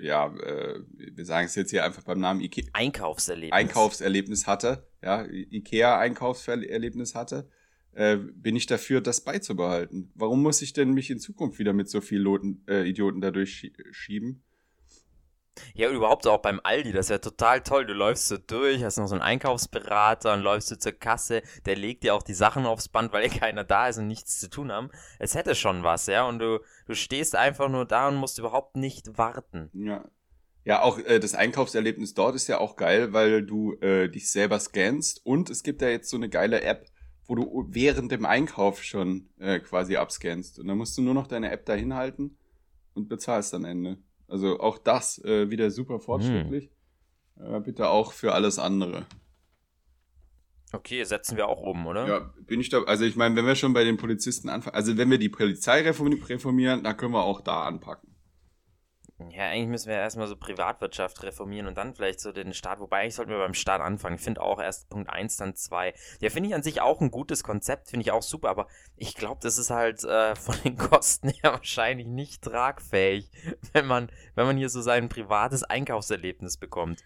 ja, 0.01 0.35
äh, 0.35 0.81
wir 0.97 1.25
sagen 1.27 1.47
es 1.47 1.55
jetzt 1.55 1.71
hier 1.71 1.85
einfach 1.85 2.03
beim 2.03 2.19
Namen 2.19 2.41
Ike 2.41 2.63
Einkaufserlebnis. 2.73 3.53
Einkaufserlebnis 3.53 4.47
hatte, 4.47 4.89
ja, 5.03 5.27
Ikea-Einkaufserlebnis 5.27 7.15
hatte, 7.15 7.49
äh, 7.97 8.17
bin 8.17 8.57
ich 8.57 8.67
dafür, 8.67 9.01
das 9.01 9.23
beizubehalten. 9.23 10.13
Warum 10.15 10.43
muss 10.43 10.61
ich 10.61 10.73
denn 10.73 10.93
mich 10.93 11.11
in 11.11 11.19
Zukunft 11.19 11.59
wieder 11.59 11.73
mit 11.73 11.89
so 11.89 12.01
vielen 12.01 12.23
Loten, 12.23 12.65
äh, 12.69 12.87
Idioten 12.89 13.21
dadurch 13.21 13.55
schie 13.55 13.73
schieben? 13.91 14.43
Ja, 15.73 15.89
und 15.89 15.95
überhaupt 15.95 16.27
auch 16.27 16.43
beim 16.43 16.61
Aldi, 16.63 16.93
das 16.93 17.07
ist 17.07 17.11
ja 17.11 17.19
total 17.19 17.63
toll. 17.63 17.87
Du 17.87 17.95
läufst 17.95 18.29
so 18.29 18.37
durch, 18.37 18.85
hast 18.85 18.99
noch 18.99 19.07
so 19.07 19.15
einen 19.15 19.23
Einkaufsberater 19.23 20.35
und 20.35 20.43
läufst 20.43 20.71
du 20.71 20.79
zur 20.79 20.93
Kasse, 20.93 21.41
der 21.65 21.77
legt 21.77 22.03
dir 22.03 22.15
auch 22.15 22.23
die 22.23 22.35
Sachen 22.35 22.67
aufs 22.67 22.89
Band, 22.89 23.15
weil 23.15 23.27
ja 23.27 23.31
keiner 23.39 23.65
da 23.65 23.89
ist 23.89 23.97
und 23.97 24.07
nichts 24.07 24.39
zu 24.39 24.51
tun 24.51 24.71
haben. 24.71 24.91
Es 25.19 25.35
hätte 25.35 25.55
schon 25.55 25.83
was, 25.83 26.07
ja, 26.07 26.29
und 26.29 26.39
du, 26.39 26.61
du 26.87 26.95
stehst 26.95 27.35
einfach 27.35 27.71
nur 27.71 27.87
da 27.87 28.09
und 28.09 28.17
musst 28.17 28.39
überhaupt 28.39 28.77
nicht 28.77 29.17
warten. 29.17 29.71
Ja. 29.73 30.05
Ja, 30.65 30.83
auch 30.83 30.99
äh, 30.99 31.21
das 31.21 31.35
Einkaufserlebnis 31.35 32.13
dort 32.15 32.35
ist 32.35 32.49
ja 32.49 32.59
auch 32.59 32.75
geil, 32.75 33.13
weil 33.13 33.47
du 33.47 33.75
äh, 33.75 34.09
dich 34.09 34.31
selber 34.31 34.59
scannst 34.59 35.25
und 35.25 35.49
es 35.49 35.63
gibt 35.63 35.81
ja 35.81 35.89
jetzt 35.89 36.11
so 36.11 36.17
eine 36.17 36.29
geile 36.29 36.61
App, 36.61 36.89
wo 37.27 37.35
du 37.35 37.67
während 37.69 38.13
dem 38.13 38.25
Einkauf 38.25 38.83
schon 38.83 39.29
äh, 39.39 39.61
quasi 39.61 39.97
abscannst. 39.97 40.59
Und 40.59 40.69
dann 40.69 40.79
musst 40.79 40.97
du 40.97 41.03
nur 41.03 41.15
noch 41.15 41.27
deine 41.27 41.51
App 41.51 41.67
dahin 41.67 41.95
halten 41.95 42.37
und 42.95 43.09
bezahlst 43.09 43.55
am 43.55 43.65
Ende. 43.65 43.99
Also 44.29 44.61
auch 44.61 44.79
das 44.79 45.23
äh, 45.25 45.51
wieder 45.51 45.71
super 45.71 46.01
fortschrittlich. 46.01 46.71
Hm. 47.37 47.55
Äh, 47.55 47.61
bitte 47.61 47.89
auch 47.89 48.13
für 48.13 48.33
alles 48.33 48.59
andere. 48.59 49.07
Okay, 50.73 51.05
setzen 51.05 51.37
wir 51.37 51.49
auch 51.49 51.63
um, 51.63 51.87
oder? 51.87 52.09
Ja, 52.09 52.35
bin 52.45 52.61
ich 52.61 52.71
da. 52.71 52.83
Also 52.83 53.05
ich 53.05 53.15
meine, 53.15 53.37
wenn 53.37 53.47
wir 53.47 53.55
schon 53.55 53.73
bei 53.73 53.85
den 53.85 53.97
Polizisten 53.97 54.49
anfangen, 54.49 54.75
also 54.75 54.97
wenn 54.97 55.11
wir 55.11 55.19
die 55.19 55.29
Polizei 55.29 55.83
reformieren, 55.83 56.83
dann 56.83 56.97
können 56.97 57.13
wir 57.13 57.23
auch 57.23 57.41
da 57.41 57.65
anpacken. 57.65 58.16
Ja, 59.19 59.49
eigentlich 59.49 59.69
müssen 59.69 59.89
wir 59.89 59.97
erstmal 59.97 60.27
so 60.27 60.37
Privatwirtschaft 60.37 61.23
reformieren 61.23 61.67
und 61.67 61.79
dann 61.79 61.95
vielleicht 61.95 62.21
so 62.21 62.33
den 62.33 62.53
Staat. 62.53 62.81
Wobei, 62.81 63.01
eigentlich 63.01 63.15
sollten 63.15 63.31
wir 63.31 63.39
beim 63.39 63.55
Staat 63.55 63.81
anfangen. 63.81 64.17
Ich 64.17 64.21
finde 64.21 64.43
auch 64.43 64.61
erst 64.61 64.91
Punkt 64.91 65.09
1, 65.09 65.37
dann 65.37 65.55
2. 65.55 65.95
Ja, 66.21 66.29
finde 66.29 66.51
ich 66.51 66.55
an 66.55 66.63
sich 66.63 66.83
auch 66.83 67.01
ein 67.01 67.11
gutes 67.11 67.43
Konzept, 67.43 67.89
finde 67.89 68.03
ich 68.03 68.13
auch 68.13 68.23
super, 68.23 68.51
aber 68.51 68.67
ich 68.97 69.15
glaube, 69.15 69.41
das 69.43 69.57
ist 69.57 69.71
halt 69.71 70.05
äh, 70.05 70.37
von 70.37 70.57
den 70.65 70.77
Kosten 70.77 71.31
her 71.31 71.53
wahrscheinlich 71.53 72.07
nicht 72.07 72.43
tragfähig, 72.43 73.31
wenn 73.73 73.87
man, 73.87 74.11
wenn 74.35 74.47
man 74.47 74.59
hier 74.59 74.69
so 74.69 74.83
sein 74.83 75.09
privates 75.09 75.63
Einkaufserlebnis 75.63 76.59
bekommt. 76.59 77.03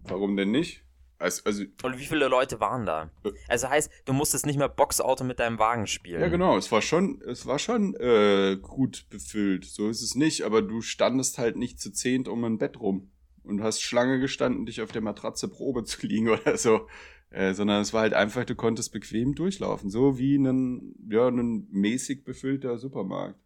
Warum 0.00 0.36
denn 0.36 0.50
nicht? 0.50 0.82
Also, 1.22 1.42
also, 1.44 1.64
und 1.84 1.98
wie 1.98 2.04
viele 2.04 2.26
Leute 2.26 2.58
waren 2.58 2.84
da? 2.84 3.08
Also 3.46 3.70
heißt, 3.70 3.88
du 4.06 4.12
musstest 4.12 4.44
nicht 4.44 4.58
mehr 4.58 4.68
Boxauto 4.68 5.22
mit 5.22 5.38
deinem 5.38 5.60
Wagen 5.60 5.86
spielen. 5.86 6.20
Ja, 6.20 6.28
genau. 6.28 6.56
Es 6.56 6.72
war 6.72 6.82
schon, 6.82 7.22
es 7.22 7.46
war 7.46 7.60
schon 7.60 7.94
äh, 7.94 8.58
gut 8.60 9.06
befüllt. 9.08 9.64
So 9.64 9.88
ist 9.88 10.02
es 10.02 10.16
nicht. 10.16 10.42
Aber 10.42 10.62
du 10.62 10.80
standest 10.80 11.38
halt 11.38 11.56
nicht 11.56 11.80
zu 11.80 11.92
zehnt 11.92 12.26
um 12.26 12.42
ein 12.42 12.58
Bett 12.58 12.80
rum 12.80 13.12
und 13.44 13.62
hast 13.62 13.82
Schlange 13.82 14.18
gestanden, 14.18 14.66
dich 14.66 14.82
auf 14.82 14.90
der 14.90 15.00
Matratze 15.00 15.46
Probe 15.46 15.84
zu 15.84 16.04
liegen 16.04 16.28
oder 16.28 16.56
so. 16.56 16.88
Äh, 17.30 17.54
sondern 17.54 17.80
es 17.80 17.92
war 17.92 18.02
halt 18.02 18.14
einfach, 18.14 18.44
du 18.44 18.56
konntest 18.56 18.92
bequem 18.92 19.36
durchlaufen. 19.36 19.90
So 19.90 20.18
wie 20.18 20.36
ein, 20.36 20.96
ja, 21.08 21.28
ein 21.28 21.68
mäßig 21.70 22.24
befüllter 22.24 22.78
Supermarkt. 22.78 23.38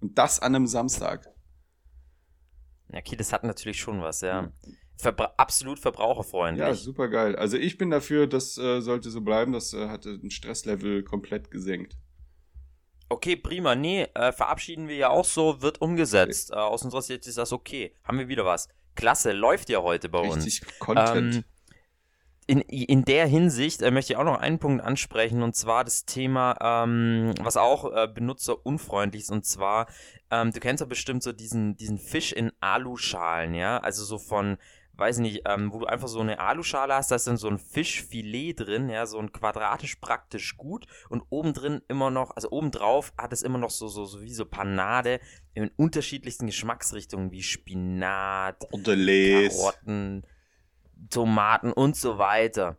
Und 0.00 0.16
das 0.16 0.40
an 0.40 0.54
einem 0.54 0.66
Samstag. 0.66 1.28
Okay, 2.90 3.16
das 3.16 3.34
hat 3.34 3.44
natürlich 3.44 3.78
schon 3.78 4.00
was, 4.00 4.22
ja. 4.22 4.44
ja. 4.44 4.52
Verbra 4.98 5.32
absolut 5.36 5.78
verbraucherfreundlich. 5.78 6.66
Ja, 6.66 6.74
super 6.74 7.08
geil. 7.08 7.36
Also 7.36 7.56
ich 7.56 7.78
bin 7.78 7.90
dafür, 7.90 8.26
das 8.26 8.58
äh, 8.58 8.80
sollte 8.80 9.10
so 9.10 9.20
bleiben. 9.20 9.52
Das 9.52 9.72
äh, 9.72 9.88
hatte 9.88 10.10
ein 10.10 10.30
Stresslevel 10.30 11.04
komplett 11.04 11.50
gesenkt. 11.50 11.96
Okay, 13.08 13.36
prima. 13.36 13.74
Nee, 13.74 14.08
äh, 14.14 14.32
verabschieden 14.32 14.88
wir 14.88 14.96
ja 14.96 15.08
auch 15.10 15.24
so, 15.24 15.62
wird 15.62 15.80
umgesetzt. 15.80 16.50
Okay. 16.50 16.60
Äh, 16.60 16.62
aus 16.64 16.82
unserer 16.82 17.02
Sicht 17.02 17.26
ist 17.26 17.38
das 17.38 17.52
okay. 17.52 17.94
Haben 18.02 18.18
wir 18.18 18.28
wieder 18.28 18.44
was. 18.44 18.68
Klasse, 18.96 19.32
läuft 19.32 19.70
ja 19.70 19.82
heute 19.82 20.08
bei 20.08 20.18
Richtig 20.18 20.62
uns. 20.62 20.78
Content. 20.80 21.36
Ähm, 21.36 21.44
in, 22.48 22.62
in 22.62 23.04
der 23.04 23.26
Hinsicht 23.26 23.82
äh, 23.82 23.90
möchte 23.90 24.14
ich 24.14 24.16
auch 24.16 24.24
noch 24.24 24.38
einen 24.38 24.58
Punkt 24.58 24.82
ansprechen 24.82 25.42
und 25.42 25.54
zwar 25.54 25.84
das 25.84 26.06
Thema, 26.06 26.56
ähm, 26.60 27.34
was 27.42 27.58
auch 27.58 27.92
äh, 27.94 28.08
benutzerunfreundlich 28.08 29.24
ist 29.24 29.30
und 29.30 29.44
zwar, 29.44 29.86
ähm, 30.30 30.50
du 30.50 30.58
kennst 30.58 30.82
doch 30.82 30.88
bestimmt 30.88 31.22
so 31.22 31.32
diesen, 31.32 31.76
diesen 31.76 31.98
Fisch 31.98 32.32
in 32.32 32.50
Aluschalen, 32.60 33.54
ja, 33.54 33.78
also 33.78 34.02
so 34.02 34.18
von, 34.18 34.56
weiß 34.98 35.18
ich 35.18 35.22
nicht, 35.22 35.42
ähm, 35.46 35.72
wo 35.72 35.78
du 35.78 35.86
einfach 35.86 36.08
so 36.08 36.20
eine 36.20 36.40
Aluschale 36.40 36.94
hast, 36.94 37.10
da 37.10 37.16
ist 37.16 37.26
dann 37.28 37.36
so 37.36 37.48
ein 37.48 37.58
Fischfilet 37.58 38.54
drin, 38.54 38.88
ja, 38.88 39.06
so 39.06 39.18
ein 39.18 39.32
quadratisch 39.32 39.96
praktisch 39.96 40.56
gut 40.56 40.86
und 41.08 41.22
oben 41.30 41.54
drin 41.54 41.82
immer 41.88 42.10
noch, 42.10 42.34
also 42.34 42.50
oben 42.50 42.72
drauf 42.72 43.12
hat 43.16 43.32
es 43.32 43.42
immer 43.42 43.58
noch 43.58 43.70
so, 43.70 43.86
so, 43.86 44.04
so 44.04 44.22
wie 44.22 44.34
so 44.34 44.44
Panade 44.44 45.20
in 45.54 45.70
unterschiedlichsten 45.76 46.46
Geschmacksrichtungen 46.46 47.30
wie 47.30 47.42
Spinat, 47.42 48.58
Bordelaise. 48.70 49.56
Karotten, 49.56 50.26
Tomaten 51.10 51.72
und 51.72 51.96
so 51.96 52.18
weiter. 52.18 52.76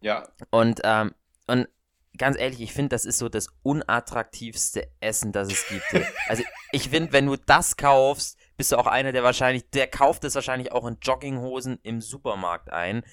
Ja. 0.00 0.28
Und, 0.50 0.80
ähm, 0.84 1.12
und 1.48 1.66
ganz 2.16 2.38
ehrlich, 2.38 2.60
ich 2.60 2.72
finde, 2.72 2.90
das 2.90 3.04
ist 3.04 3.18
so 3.18 3.28
das 3.28 3.48
unattraktivste 3.62 4.88
Essen, 5.00 5.32
das 5.32 5.52
es 5.52 5.66
gibt. 5.66 6.06
also 6.28 6.44
ich 6.70 6.90
finde, 6.90 7.12
wenn 7.12 7.26
du 7.26 7.36
das 7.36 7.76
kaufst, 7.76 8.38
bist 8.56 8.72
du 8.72 8.76
auch 8.76 8.86
einer, 8.86 9.12
der 9.12 9.22
wahrscheinlich, 9.22 9.68
der 9.70 9.86
kauft 9.86 10.24
es 10.24 10.34
wahrscheinlich 10.34 10.72
auch 10.72 10.86
in 10.86 10.96
Jogginghosen 11.02 11.78
im 11.82 12.00
Supermarkt 12.00 12.72
ein. 12.72 13.04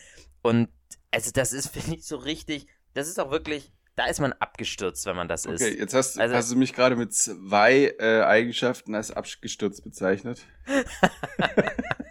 Und 0.42 0.70
also 1.12 1.32
das 1.32 1.54
ist, 1.54 1.68
finde 1.74 1.98
ich, 1.98 2.06
so 2.06 2.18
richtig, 2.18 2.68
das 2.94 3.08
ist 3.08 3.20
auch 3.20 3.32
wirklich, 3.32 3.72
da 3.96 4.06
ist 4.08 4.20
man 4.20 4.34
abgestürzt, 4.34 5.06
wenn 5.06 5.16
man 5.16 5.28
das 5.28 5.46
isst. 5.46 5.64
Okay, 5.64 5.78
jetzt 5.78 5.94
hast, 5.94 6.20
also, 6.20 6.36
hast 6.36 6.52
du 6.52 6.56
mich 6.56 6.74
gerade 6.74 6.96
mit 6.96 7.14
zwei 7.14 7.94
äh, 8.00 8.22
Eigenschaften 8.22 8.96
als 8.96 9.12
abgestürzt 9.12 9.84
bezeichnet. 9.84 10.46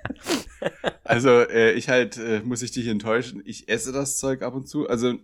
also 1.04 1.30
äh, 1.30 1.72
ich 1.72 1.88
halt, 1.88 2.16
äh, 2.16 2.40
muss 2.44 2.62
ich 2.62 2.70
dich 2.70 2.86
enttäuschen, 2.86 3.42
ich 3.44 3.68
esse 3.68 3.92
das 3.92 4.16
Zeug 4.16 4.42
ab 4.42 4.54
und 4.54 4.68
zu. 4.68 4.88
Also 4.88 5.14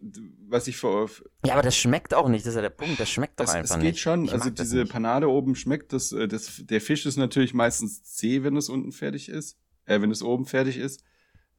was 0.48 0.66
ich 0.66 0.76
vor... 0.76 1.10
Ja, 1.44 1.54
aber 1.54 1.62
das 1.62 1.76
schmeckt 1.76 2.14
auch 2.14 2.28
nicht, 2.28 2.44
das 2.44 2.50
ist 2.50 2.56
ja 2.56 2.62
der 2.62 2.70
Punkt, 2.70 2.98
das 2.98 3.10
schmeckt 3.10 3.38
doch 3.40 3.46
das, 3.46 3.54
einfach 3.54 3.76
nicht. 3.76 3.78
Es 3.78 3.82
geht 3.82 3.92
nicht. 3.94 4.00
schon, 4.00 4.24
ich 4.24 4.32
also 4.32 4.50
diese 4.50 4.84
Panade 4.86 5.28
oben 5.28 5.54
schmeckt, 5.54 5.92
das, 5.92 6.12
äh, 6.12 6.28
das, 6.28 6.62
der 6.64 6.80
Fisch 6.80 7.06
ist 7.06 7.16
natürlich 7.16 7.54
meistens 7.54 8.04
zäh, 8.04 8.42
wenn 8.42 8.56
es 8.56 8.68
unten 8.68 8.92
fertig 8.92 9.28
ist, 9.28 9.58
äh, 9.86 10.00
wenn 10.00 10.10
es 10.10 10.22
oben 10.22 10.46
fertig 10.46 10.78
ist. 10.78 11.02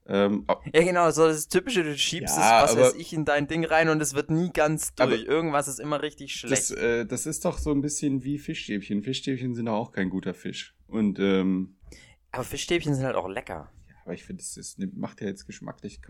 Ähm, 0.09 0.47
ja, 0.73 0.83
genau, 0.83 1.11
so 1.11 1.27
das 1.27 1.47
typische, 1.49 1.83
du 1.83 1.95
schiebst 1.95 2.35
ja, 2.35 2.65
es, 2.65 2.71
was 2.71 2.77
weiß 2.77 2.95
ich, 2.95 3.13
in 3.13 3.25
dein 3.25 3.47
Ding 3.47 3.63
rein 3.63 3.89
und 3.89 4.01
es 4.01 4.15
wird 4.15 4.31
nie 4.31 4.51
ganz 4.51 4.95
durch. 4.95 5.23
Irgendwas 5.23 5.67
ist 5.67 5.79
immer 5.79 6.01
richtig 6.01 6.33
schlecht. 6.33 6.71
Das, 6.71 6.71
äh, 6.71 7.05
das 7.05 7.27
ist 7.27 7.45
doch 7.45 7.59
so 7.59 7.69
ein 7.71 7.81
bisschen 7.81 8.23
wie 8.23 8.39
Fischstäbchen. 8.39 9.03
Fischstäbchen 9.03 9.53
sind 9.53 9.67
auch 9.67 9.91
kein 9.91 10.09
guter 10.09 10.33
Fisch. 10.33 10.75
Und, 10.87 11.19
ähm, 11.19 11.77
Aber 12.31 12.43
Fischstäbchen 12.43 12.95
sind 12.95 13.05
halt 13.05 13.15
auch 13.15 13.29
lecker. 13.29 13.71
Aber 14.09 14.15
ich 14.15 14.23
finde, 14.23 14.43
das 14.43 14.75
macht 14.95 15.21
ja 15.21 15.27
jetzt 15.27 15.45
geschmacklich. 15.45 16.01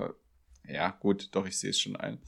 Ja, 0.63 0.91
gut, 0.91 1.35
doch, 1.35 1.45
ich 1.45 1.59
sehe 1.59 1.71
es 1.71 1.81
schon 1.81 1.97
ein. 1.97 2.21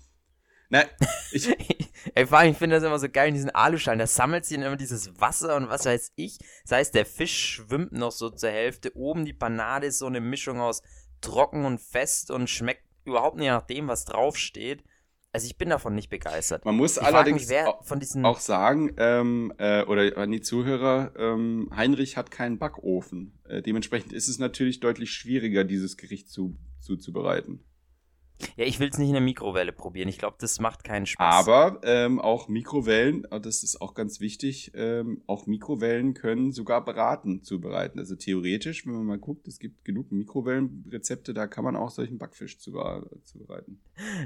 Na, 0.68 0.84
ich. 1.32 1.48
Ey, 2.14 2.28
vor 2.28 2.40
allem, 2.40 2.52
ich 2.52 2.58
finde 2.58 2.76
das 2.76 2.84
immer 2.84 3.00
so 3.00 3.08
geil 3.08 3.30
in 3.30 3.36
diesen 3.36 3.52
Aluschalen. 3.52 3.98
Da 3.98 4.06
sammelt 4.06 4.44
sich 4.44 4.58
immer 4.58 4.76
dieses 4.76 5.18
Wasser 5.22 5.56
und 5.56 5.70
was 5.70 5.86
weiß 5.86 6.12
ich. 6.18 6.40
Das 6.64 6.74
heißt, 6.74 6.94
der 6.94 7.06
Fisch 7.06 7.56
schwimmt 7.56 7.94
noch 7.94 8.12
so 8.12 8.30
zur 8.30 8.50
Hälfte. 8.50 8.94
Oben 8.98 9.24
die 9.24 9.32
Panade 9.32 9.88
ist 9.88 10.00
so 10.00 10.08
eine 10.08 10.20
Mischung 10.20 10.60
aus 10.60 10.82
trocken 11.22 11.64
und 11.64 11.80
fest 11.80 12.32
und 12.32 12.50
schmeckt 12.50 12.84
überhaupt 13.06 13.38
nicht 13.38 13.48
nach 13.48 13.62
dem, 13.62 13.88
was 13.88 14.04
draufsteht. 14.04 14.84
Also 15.34 15.48
ich 15.48 15.58
bin 15.58 15.70
davon 15.70 15.96
nicht 15.96 16.10
begeistert. 16.10 16.66
Man 16.66 16.76
muss 16.76 16.98
ich 16.98 17.04
allerdings 17.04 17.48
mich, 17.48 18.26
auch 18.26 18.40
sagen, 18.40 18.94
ähm, 18.98 19.54
äh, 19.58 19.84
oder 19.84 20.18
an 20.18 20.32
die 20.32 20.42
Zuhörer, 20.42 21.14
ähm, 21.18 21.70
Heinrich 21.74 22.18
hat 22.18 22.32
keinen 22.32 22.60
Backofen. 22.60 23.40
Äh, 23.48 23.62
dementsprechend 23.62 24.12
ist 24.12 24.28
es 24.28 24.40
natürlich 24.40 24.82
deutlich 24.82 25.12
schwieriger, 25.12 25.64
dieses 25.64 25.96
Gericht 25.96 26.30
zu, 26.30 26.58
zuzubereiten. 26.82 27.64
Ja, 28.56 28.66
ich 28.66 28.80
will 28.80 28.90
es 28.90 28.98
nicht 28.98 29.10
in 29.10 29.14
der 29.14 29.22
Mikrowelle 29.22 29.72
probieren. 29.72 30.10
Ich 30.10 30.18
glaube, 30.18 30.38
das 30.40 30.60
macht 30.60 30.84
keinen 30.84 31.06
Spaß. 31.06 31.48
Aber 31.48 31.80
ähm, 31.84 32.20
auch 32.20 32.48
Mikrowellen, 32.48 33.26
äh, 33.32 33.40
das 33.40 33.64
ist 33.64 33.82
auch 33.82 33.94
ganz 33.94 34.20
wichtig, 34.20 34.72
ähm, 34.76 35.22
auch 35.28 35.48
Mikrowellen 35.48 36.14
können 36.14 36.52
sogar 36.52 36.84
Braten 36.84 37.44
zubereiten. 37.44 38.00
Also 38.00 38.16
theoretisch, 38.16 38.86
wenn 38.86 38.94
man 38.94 39.06
mal 39.06 39.20
guckt, 39.20 39.48
es 39.48 39.60
gibt 39.60 39.86
genug 39.86 40.12
Mikrowellenrezepte, 40.12 41.34
da 41.34 41.48
kann 41.48 41.64
man 41.64 41.76
auch 41.76 41.90
solchen 41.90 42.18
Backfisch 42.18 42.60
zubereiten. 42.60 43.80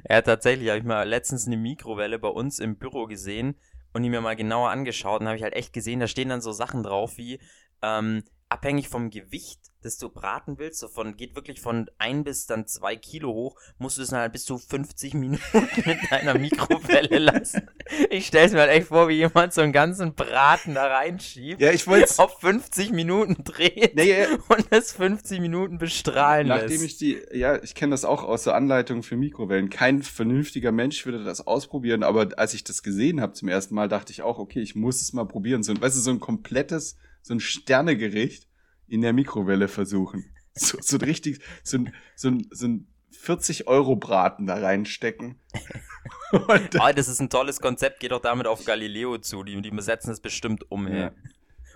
Ja, 0.10 0.22
tatsächlich 0.22 0.70
habe 0.70 0.80
ich 0.80 0.86
mal 0.86 1.08
letztens 1.08 1.48
eine 1.48 1.58
Mikrowelle 1.58 2.20
bei 2.20 2.30
uns 2.30 2.60
im 2.60 2.78
Büro 2.78 3.06
gesehen 3.08 3.56
und 3.94 4.04
die 4.04 4.10
mir 4.10 4.22
mal 4.22 4.36
genauer 4.36 4.72
angeschaut 4.72 5.22
und 5.22 5.28
habe 5.28 5.38
ich 5.38 5.44
halt 5.44 5.54
echt 5.54 5.74
gesehen, 5.74 6.00
da 6.00 6.08
stehen 6.08 6.30
dann 6.30 6.42
so 6.42 6.52
Sachen 6.52 6.84
drauf 6.84 7.18
wie 7.18 7.40
ähm, 7.82 8.24
abhängig 8.50 8.90
vom 8.90 9.10
Gewicht 9.10 9.60
das 9.86 9.98
du 9.98 10.10
braten 10.10 10.58
willst, 10.58 10.80
so 10.80 10.88
von, 10.88 11.16
geht 11.16 11.36
wirklich 11.36 11.62
von 11.62 11.90
ein 12.00 12.24
bis 12.24 12.48
dann 12.48 12.66
zwei 12.68 12.96
Kilo 12.96 13.32
hoch, 13.32 13.56
musst 13.78 13.98
du 13.98 14.02
es 14.02 14.10
dann 14.10 14.20
halt 14.20 14.34
bis 14.34 14.44
zu 14.44 14.58
50 14.58 15.14
Minuten 15.14 15.44
mit 15.86 15.98
deiner 16.10 16.38
Mikrowelle 16.38 17.20
lassen. 17.20 17.70
Ich 18.10 18.26
stell's 18.28 18.52
mir 18.52 18.62
halt 18.62 18.72
echt 18.72 18.88
vor, 18.88 19.08
wie 19.08 19.14
jemand 19.14 19.54
so 19.54 19.62
einen 19.62 19.72
ganzen 19.72 20.16
Braten 20.16 20.74
da 20.74 20.88
reinschiebt. 20.88 21.62
Ja, 21.62 21.72
ich 21.72 21.86
wollte 21.86 22.12
auf 22.18 22.40
50 22.40 22.92
Minuten 22.92 23.44
dreht 23.44 23.96
nee, 23.96 24.22
ja. 24.22 24.28
und 24.50 24.66
das 24.72 24.92
50 24.94 25.40
Minuten 25.40 25.78
bestrahlen 25.78 26.48
Nachdem 26.48 26.70
lässt. 26.70 26.84
ich 26.84 26.98
die, 26.98 27.22
ja, 27.32 27.62
ich 27.62 27.76
kenne 27.76 27.92
das 27.92 28.06
auch 28.06 28.24
aus 28.24 28.44
der 28.44 28.56
Anleitung 28.56 29.04
für 29.04 29.16
Mikrowellen. 29.16 29.70
Kein 29.70 30.02
vernünftiger 30.02 30.72
Mensch 30.72 31.06
würde 31.06 31.24
das 31.24 31.46
ausprobieren, 31.46 32.02
aber 32.02 32.30
als 32.38 32.56
ich 32.56 32.64
das 32.64 32.82
gesehen 32.82 33.22
habe 33.22 33.34
zum 33.34 33.50
ersten 33.50 33.76
Mal, 33.76 33.88
dachte 33.88 34.12
ich 34.12 34.24
auch, 34.24 34.40
okay, 34.40 34.62
ich 34.62 34.76
muss 34.76 35.02
es 35.02 35.14
mal 35.14 35.26
probieren. 35.26 35.62
So, 35.62 35.80
weißt 35.80 35.96
du, 35.96 36.02
so 36.02 36.10
ein 36.10 36.20
komplettes, 36.20 36.98
so 37.22 37.36
ein 37.36 37.40
Sternegericht 37.40 38.48
in 38.88 39.02
der 39.02 39.14
Mikrowelle 39.14 39.68
versuchen. 39.68 40.26
So, 40.58 40.78
so 40.80 40.96
ein 40.96 41.02
richtig, 41.02 41.42
so 41.66 41.78
ein, 41.78 41.94
so 42.16 42.30
ein, 42.30 42.48
so 42.50 42.66
ein 42.66 42.88
40-Euro-Braten 43.12 44.46
da 44.46 44.56
reinstecken. 44.56 45.42
Und, 46.32 46.80
oh, 46.80 46.92
das 46.96 47.10
ist 47.10 47.20
ein 47.20 47.30
tolles 47.30 47.60
Konzept, 47.60 48.00
geht 48.00 48.14
doch 48.14 48.22
damit 48.22 48.48
auf 48.48 48.64
Galileo 48.64 49.18
zu. 49.18 49.44
Die, 49.44 49.62
die 49.62 49.82
setzen 49.82 50.12
es 50.12 50.22
bestimmt 50.22 50.72
um. 50.72 50.88
Ja. 50.88 51.12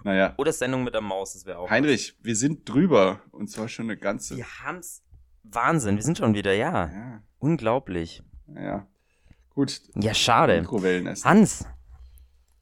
Naja. 0.06 0.34
Oder 0.38 0.54
Sendung 0.54 0.86
mit 0.86 0.94
der 0.94 1.02
Maus, 1.02 1.34
das 1.34 1.46
wäre 1.46 1.60
auch. 1.60 1.70
Heinrich, 1.70 2.16
was. 2.18 2.26
wir 2.26 2.36
sind 2.36 2.70
drüber. 2.70 3.22
Und 3.32 3.50
zwar 3.50 3.68
schon 3.68 3.88
eine 3.88 3.98
ganze. 3.98 4.38
Wir 4.38 4.48
haben's. 4.64 5.04
Wahnsinn, 5.44 5.96
wir 5.96 6.04
sind 6.04 6.18
schon 6.18 6.34
wieder, 6.34 6.54
ja. 6.54 6.90
ja. 6.90 7.24
Unglaublich. 7.40 8.24
Ja. 8.56 8.88
Gut. 9.50 9.82
Ja, 9.96 10.14
schade. 10.14 10.62
Mikrowellenessen. 10.62 11.30
Hans. 11.30 11.66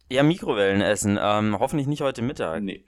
Ja, 0.10 0.24
Mikrowellenessen. 0.24 1.20
Ähm, 1.22 1.60
hoffentlich 1.60 1.88
nicht 1.88 2.02
heute 2.02 2.22
Mittag. 2.22 2.62
Nee. 2.64 2.86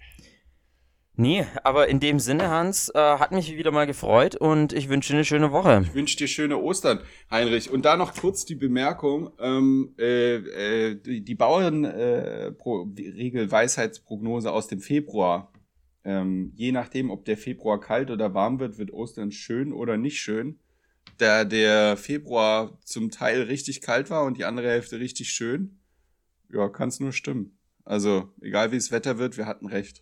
Nee, 1.19 1.45
aber 1.65 1.89
in 1.89 1.99
dem 1.99 2.17
Sinne, 2.17 2.49
Hans, 2.49 2.87
äh, 2.95 2.97
hat 2.97 3.33
mich 3.33 3.57
wieder 3.57 3.71
mal 3.71 3.85
gefreut 3.85 4.37
und 4.37 4.71
ich 4.71 4.87
wünsche 4.87 5.11
dir 5.11 5.17
eine 5.17 5.25
schöne 5.25 5.51
Woche. 5.51 5.81
Ich 5.83 5.93
wünsche 5.93 6.15
dir 6.15 6.29
schöne 6.29 6.57
Ostern, 6.57 7.01
Heinrich. 7.29 7.69
Und 7.69 7.83
da 7.83 7.97
noch 7.97 8.15
kurz 8.15 8.45
die 8.45 8.55
Bemerkung, 8.55 9.29
ähm, 9.37 9.93
äh, 9.99 10.35
äh, 10.35 10.95
die, 10.95 11.21
die 11.21 11.33
äh, 11.33 12.53
Weisheitsprognose 13.51 14.49
aus 14.49 14.67
dem 14.69 14.79
Februar. 14.79 15.51
Ähm, 16.05 16.53
je 16.55 16.71
nachdem, 16.71 17.11
ob 17.11 17.25
der 17.25 17.35
Februar 17.35 17.81
kalt 17.81 18.11
oder 18.11 18.33
warm 18.33 18.61
wird, 18.61 18.77
wird 18.77 18.93
Ostern 18.93 19.33
schön 19.33 19.73
oder 19.73 19.97
nicht 19.97 20.21
schön. 20.21 20.57
Da 21.17 21.43
der 21.43 21.97
Februar 21.97 22.79
zum 22.85 23.11
Teil 23.11 23.41
richtig 23.41 23.81
kalt 23.81 24.09
war 24.09 24.23
und 24.23 24.37
die 24.37 24.45
andere 24.45 24.69
Hälfte 24.69 25.01
richtig 25.01 25.31
schön, 25.31 25.81
ja, 26.49 26.69
kann 26.69 26.87
es 26.87 27.01
nur 27.01 27.11
stimmen. 27.11 27.57
Also, 27.83 28.31
egal 28.39 28.71
wie 28.71 28.77
das 28.77 28.93
Wetter 28.93 29.17
wird, 29.17 29.35
wir 29.35 29.47
hatten 29.47 29.65
recht. 29.65 30.01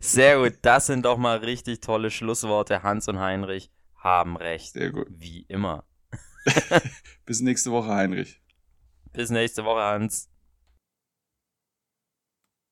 Sehr 0.00 0.38
gut, 0.38 0.58
das 0.62 0.86
sind 0.86 1.04
doch 1.04 1.16
mal 1.16 1.38
richtig 1.38 1.80
tolle 1.80 2.10
Schlussworte. 2.10 2.82
Hans 2.82 3.08
und 3.08 3.18
Heinrich 3.18 3.70
haben 3.96 4.36
recht. 4.36 4.72
Sehr 4.72 4.90
gut. 4.90 5.06
Wie 5.10 5.46
immer. 5.48 5.84
Bis 7.26 7.40
nächste 7.40 7.70
Woche, 7.72 7.88
Heinrich. 7.88 8.40
Bis 9.12 9.30
nächste 9.30 9.64
Woche, 9.64 9.80
Hans. 9.80 10.28